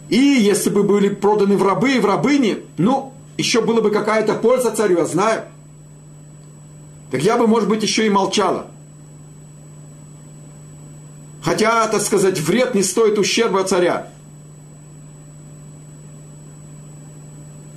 И 0.09 0.17
если 0.17 0.69
бы 0.69 0.83
были 0.83 1.09
проданы 1.09 1.57
в 1.57 1.63
рабы 1.63 1.93
и 1.93 1.99
в 1.99 2.05
рабыни, 2.05 2.59
ну, 2.77 3.11
еще 3.37 3.61
была 3.61 3.81
бы 3.81 3.89
какая-то 3.89 4.35
польза 4.35 4.69
царю, 4.69 4.99
я 4.99 5.05
знаю. 5.05 5.45
Так 7.09 7.23
я 7.23 7.35
бы, 7.35 7.47
может 7.47 7.67
быть, 7.67 7.81
еще 7.81 8.05
и 8.05 8.09
молчала. 8.11 8.67
Хотя, 11.41 11.87
так 11.87 12.01
сказать, 12.01 12.39
вред 12.39 12.75
не 12.75 12.83
стоит 12.83 13.17
ущерба 13.17 13.63
царя. 13.63 14.09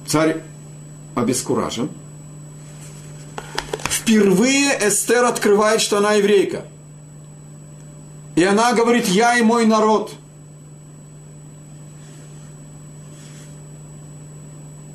Царь 0.06 0.42
обескуражен– 1.14 1.88
впервые 4.02 4.78
Эстер 4.80 5.24
открывает, 5.24 5.80
что 5.80 5.98
она 5.98 6.14
еврейка. 6.14 6.64
И 8.34 8.44
она 8.44 8.72
говорит, 8.72 9.06
я 9.06 9.38
и 9.38 9.42
мой 9.42 9.66
народ. 9.66 10.12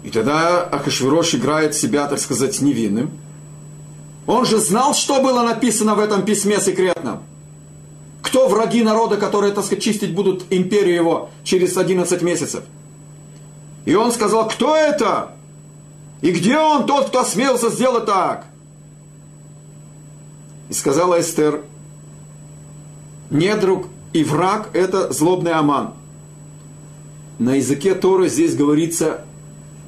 И 0.04 0.10
тогда 0.10 0.64
Ахашвирош 0.64 1.36
играет 1.36 1.76
себя, 1.76 2.08
так 2.08 2.20
сказать, 2.20 2.60
невинным. 2.62 3.12
Он 4.26 4.46
же 4.46 4.58
знал, 4.58 4.94
что 4.94 5.22
было 5.22 5.44
написано 5.44 5.96
в 5.96 6.00
этом 6.00 6.24
письме 6.24 6.60
секретном. 6.60 7.24
Кто 8.22 8.48
враги 8.48 8.84
народа, 8.84 9.18
которые, 9.18 9.54
так 9.54 9.66
сказать, 9.66 9.84
чистить 9.84 10.14
будут 10.14 10.46
империю 10.50 10.96
его 10.96 11.30
через 11.44 11.78
11 11.78 12.22
месяцев. 12.22 12.64
И 13.86 13.96
он 13.96 14.12
сказал, 14.12 14.48
кто 14.50 14.76
это? 14.76 15.32
И 16.22 16.32
где 16.32 16.58
он, 16.58 16.86
тот, 16.86 17.08
кто 17.08 17.22
осмелился 17.22 17.70
сделать 17.70 18.06
так? 18.06 18.46
И 20.70 20.74
сказала 20.74 21.20
Эстер, 21.20 21.64
недруг 23.30 23.88
и 24.14 24.24
враг– 24.24 24.70
это 24.74 25.12
злобный 25.14 25.54
Аман. 25.54 25.94
На 27.40 27.56
языке 27.56 27.96
Торы 27.96 28.30
здесь 28.30 28.56
говорится 28.56 29.26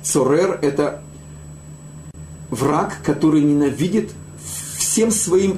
Цорер– 0.03 0.59
это 0.61 1.01
враг, 2.49 2.99
который 3.03 3.41
ненавидит 3.41 4.11
всем 4.77 5.11
своим 5.11 5.57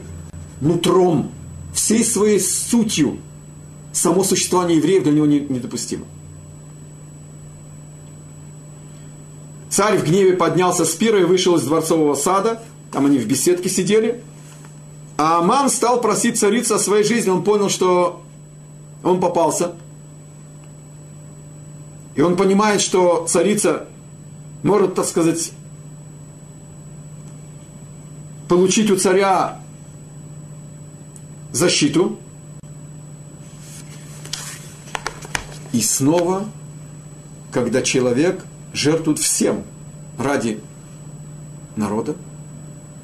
нутром, 0.60 1.32
всей 1.74 2.04
своей 2.04 2.40
сутью. 2.40 3.20
Само 3.94 4.24
существование 4.24 4.78
евреев 4.78 5.04
для 5.04 5.12
него 5.12 5.26
недопустимо. 5.26 6.06
Царь 9.70 9.98
в 10.00 10.04
гневе 10.04 10.34
поднялся 10.34 10.86
с 10.86 10.96
пира 10.96 11.22
и 11.22 11.26
вышел 11.26 11.56
из 11.56 11.64
дворцового 11.64 12.16
сада. 12.16 12.62
Там 12.92 13.06
они 13.06 13.20
в 13.20 13.28
беседке 13.28 13.70
сидели– 13.70 14.24
а 15.24 15.38
Аман 15.38 15.70
стал 15.70 16.02
просить 16.02 16.40
царицу 16.40 16.74
о 16.74 16.80
своей 16.80 17.04
жизни, 17.04 17.30
он 17.30 17.44
понял, 17.44 17.70
что 17.70 18.24
он 19.04 19.20
попался. 19.20 19.74
И 22.16 22.22
он 22.22 22.36
понимает, 22.36 22.82
что 22.82 23.28
царица 23.28 23.88
может, 24.64 24.96
так 24.96 25.06
сказать, 25.06 25.52
получить 28.50 28.90
у 28.90 28.96
царя 28.96 29.60
защиту. 31.52 32.18
И 35.72 35.82
снова, 35.82 36.46
когда 37.52 37.84
человек 37.84 38.44
жертвует 38.74 39.20
всем 39.20 39.66
ради 40.18 40.60
народа, 41.76 42.16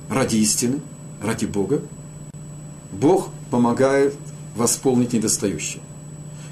ради 0.09 0.37
истины, 0.37 0.81
ради 1.21 1.45
Бога, 1.45 1.83
Бог 2.99 3.29
помогает 3.51 4.15
восполнить 4.55 5.13
недостающее. 5.13 5.81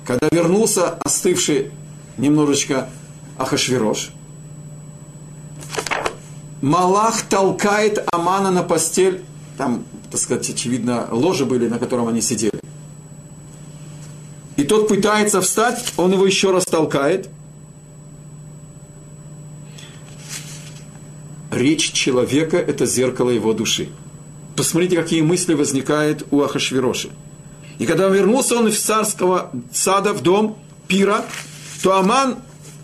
Когда 0.05 0.29
вернулся 0.31 0.91
остывший 1.03 1.71
немножечко 2.17 2.89
Ахашвирош, 3.37 4.11
Малах 6.61 7.23
толкает 7.23 8.07
Амана 8.11 8.51
на 8.51 8.63
постель, 8.63 9.23
там, 9.57 9.83
так 10.11 10.19
сказать, 10.19 10.49
очевидно, 10.49 11.07
ложи 11.11 11.45
были, 11.45 11.67
на 11.67 11.79
котором 11.79 12.07
они 12.07 12.21
сидели. 12.21 12.59
И 14.55 14.63
тот 14.63 14.87
пытается 14.87 15.41
встать, 15.41 15.93
он 15.97 16.13
его 16.13 16.25
еще 16.25 16.51
раз 16.51 16.65
толкает. 16.65 17.29
Речь 21.51 21.91
человека– 21.91 22.57
это 22.57 22.85
зеркало 22.85 23.29
его 23.29 23.53
души. 23.53 23.89
Посмотрите, 24.55 24.95
какие 24.95 25.21
мысли 25.21 25.53
возникают 25.53 26.25
у 26.31 26.41
Ахашвироши. 26.41 27.09
И 27.77 27.85
когда 27.85 28.07
вернулся 28.07 28.57
он 28.57 28.69
из 28.69 28.79
царского 28.79 29.51
сада 29.73 30.13
в 30.13 30.21
дом 30.21 30.57
пира, 30.87 31.25
то 31.83 31.97
Аман 31.97 32.37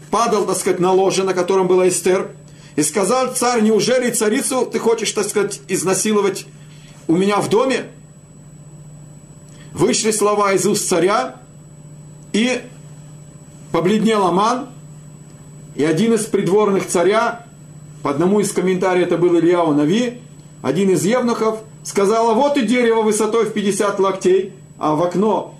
падал, 0.09 0.45
так 0.45 0.57
сказать, 0.57 0.79
на 0.79 0.91
ложе, 0.91 1.23
на 1.23 1.33
котором 1.33 1.67
была 1.67 1.87
Эстер, 1.87 2.31
и 2.75 2.83
сказал 2.83 3.33
царь, 3.33 3.61
неужели 3.61 4.11
царицу 4.11 4.65
ты 4.65 4.79
хочешь, 4.79 5.11
так 5.11 5.27
сказать, 5.27 5.61
изнасиловать 5.67 6.45
у 7.07 7.15
меня 7.15 7.37
в 7.37 7.49
доме? 7.49 7.85
Вышли 9.73 10.11
слова 10.11 10.51
из 10.51 10.65
уст 10.65 10.87
царя, 10.87 11.37
и 12.33 12.61
побледнел 13.71 14.25
Аман, 14.25 14.67
и 15.75 15.85
один 15.85 16.13
из 16.13 16.25
придворных 16.25 16.87
царя, 16.87 17.45
по 18.03 18.09
одному 18.09 18.39
из 18.41 18.51
комментариев 18.51 19.07
это 19.07 19.17
был 19.17 19.37
Ильяу 19.37 19.73
Нави, 19.73 20.19
один 20.61 20.89
из 20.89 21.03
евнухов, 21.05 21.59
сказал, 21.83 22.35
вот 22.35 22.57
и 22.57 22.65
дерево 22.65 23.01
высотой 23.01 23.45
в 23.45 23.53
50 23.53 23.99
локтей, 23.99 24.53
а 24.77 24.95
в 24.95 25.03
окно 25.03 25.55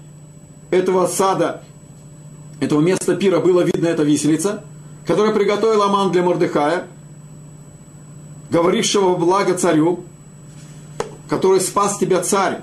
этого 0.70 1.08
сада, 1.08 1.64
этого 2.60 2.82
места 2.82 3.16
пира 3.16 3.40
было 3.40 3.62
видно 3.62 3.88
эта 3.88 4.04
виселица, 4.04 4.64
которая 5.06 5.34
приготовила 5.34 5.86
Аман 5.86 6.12
для 6.12 6.22
Мордыхая, 6.22 6.88
говорившего 8.50 9.16
благо 9.16 9.58
царю, 9.58 10.04
который 11.28 11.62
спас 11.62 11.98
тебя 11.98 12.22
царь 12.22 12.60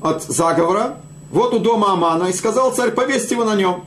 от 0.00 0.22
заговора, 0.24 0.96
вот 1.30 1.54
у 1.54 1.58
дома 1.58 1.92
Амана, 1.92 2.24
и 2.24 2.32
сказал 2.32 2.72
царь, 2.72 2.90
повесьте 2.90 3.34
его 3.34 3.44
на 3.44 3.54
нем. 3.54 3.84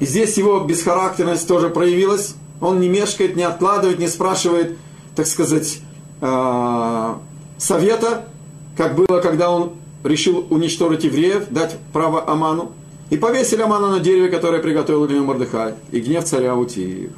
И 0.00 0.06
здесь 0.06 0.36
его 0.38 0.60
бесхарактерность 0.60 1.46
тоже 1.46 1.68
проявилась. 1.68 2.34
Он 2.60 2.80
не 2.80 2.88
мешкает, 2.88 3.36
не 3.36 3.42
откладывает, 3.42 3.98
не 3.98 4.08
спрашивает, 4.08 4.78
так 5.14 5.26
сказать, 5.26 5.80
э, 6.20 7.14
совета, 7.58 8.26
как 8.76 8.94
было, 8.94 9.20
когда 9.20 9.50
он 9.50 9.72
решил 10.04 10.46
уничтожить 10.50 11.04
евреев, 11.04 11.48
дать 11.50 11.76
право 11.92 12.28
Аману. 12.28 12.72
И 13.10 13.16
повесили 13.16 13.62
Амана 13.62 13.90
на 13.90 14.00
дереве, 14.00 14.28
которое 14.28 14.62
приготовил 14.62 15.06
для 15.06 15.16
него 15.16 15.26
Мордыхай. 15.26 15.74
И 15.90 16.00
гнев 16.00 16.24
царя 16.24 16.54
утих. 16.54 17.10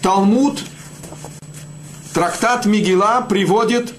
Талмуд, 0.00 0.58
трактат 2.14 2.64
Мигила 2.64 3.26
приводит 3.28 3.92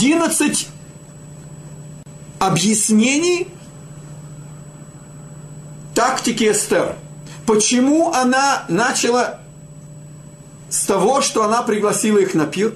одиннадцать 0.00 0.68
объяснений 2.38 3.48
тактики 5.94 6.50
Эстер. 6.50 6.96
Почему 7.44 8.10
она 8.10 8.64
начала 8.70 9.40
с 10.70 10.86
того, 10.86 11.20
что 11.20 11.44
она 11.44 11.60
пригласила 11.62 12.16
их 12.16 12.32
на 12.32 12.46
пир. 12.46 12.72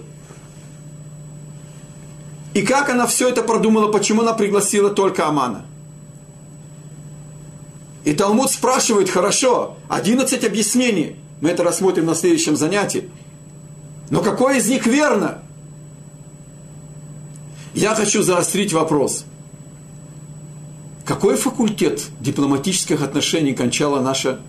И 2.52 2.60
как 2.60 2.90
она 2.90 3.06
все 3.06 3.30
это 3.30 3.42
продумала, 3.42 3.90
почему 3.90 4.20
она 4.20 4.34
пригласила 4.34 4.90
только 4.90 5.26
Амана. 5.26 5.64
И 8.04 8.12
Талмуд 8.12 8.50
спрашивает, 8.50 9.08
хорошо, 9.08 9.78
11 9.88 10.44
объяснений, 10.44 11.16
мы 11.40 11.48
это 11.48 11.64
рассмотрим 11.64 12.04
на 12.04 12.14
следующем 12.14 12.54
занятии. 12.54 13.08
Но 14.10 14.20
какое 14.20 14.58
из 14.58 14.68
них 14.68 14.84
верно? 14.86 15.43
Я 17.74 17.96
хочу 17.96 18.22
заострить 18.22 18.72
вопрос. 18.72 19.24
Какой 21.04 21.36
факультет 21.36 22.06
дипломатических 22.20 23.02
отношений 23.02 23.52
кончала 23.52 24.00
наша 24.00 24.40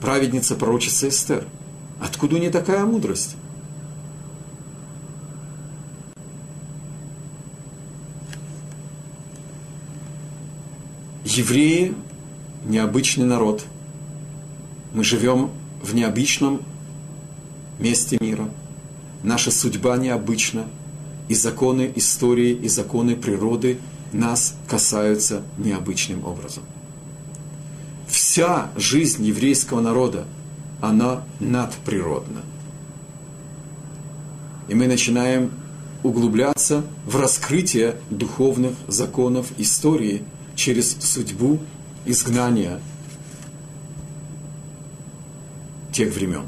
праведница, 0.00 0.54
пророчица 0.54 1.08
Эстер? 1.08 1.46
Откуда 2.00 2.36
у 2.36 2.38
нее 2.38 2.50
такая 2.50 2.84
мудрость? 2.84 3.36
Евреи– 11.24 11.94
необычный 12.66 13.24
народ. 13.24 13.64
Мы 14.92 15.04
живем 15.04 15.50
в 15.82 15.94
необычном 15.94 16.60
месте 17.78 18.18
мира. 18.20 18.48
Наша 19.22 19.50
судьба 19.50 19.96
необычна. 19.96 20.66
И 21.28 21.34
законы 21.34 21.92
истории, 21.96 22.52
и 22.52 22.68
законы 22.68 23.16
природы 23.16 23.78
нас 24.12 24.54
касаются 24.68 25.42
необычным 25.58 26.24
образом. 26.24 26.62
Вся 28.06 28.70
жизнь 28.76 29.24
еврейского 29.24 29.80
народа– 29.80 30.24
она 30.80 31.22
надприродна. 31.40 32.42
И 34.68 34.74
мы 34.74 34.86
начинаем 34.86 35.50
углубляться 36.02 36.84
в 37.04 37.16
раскрытие 37.16 37.96
духовных 38.10 38.74
законов 38.88 39.46
истории 39.58 40.22
через 40.54 40.96
судьбу 41.00 41.60
изгнания 42.04 42.80
тех 45.92 46.14
времен. 46.14 46.44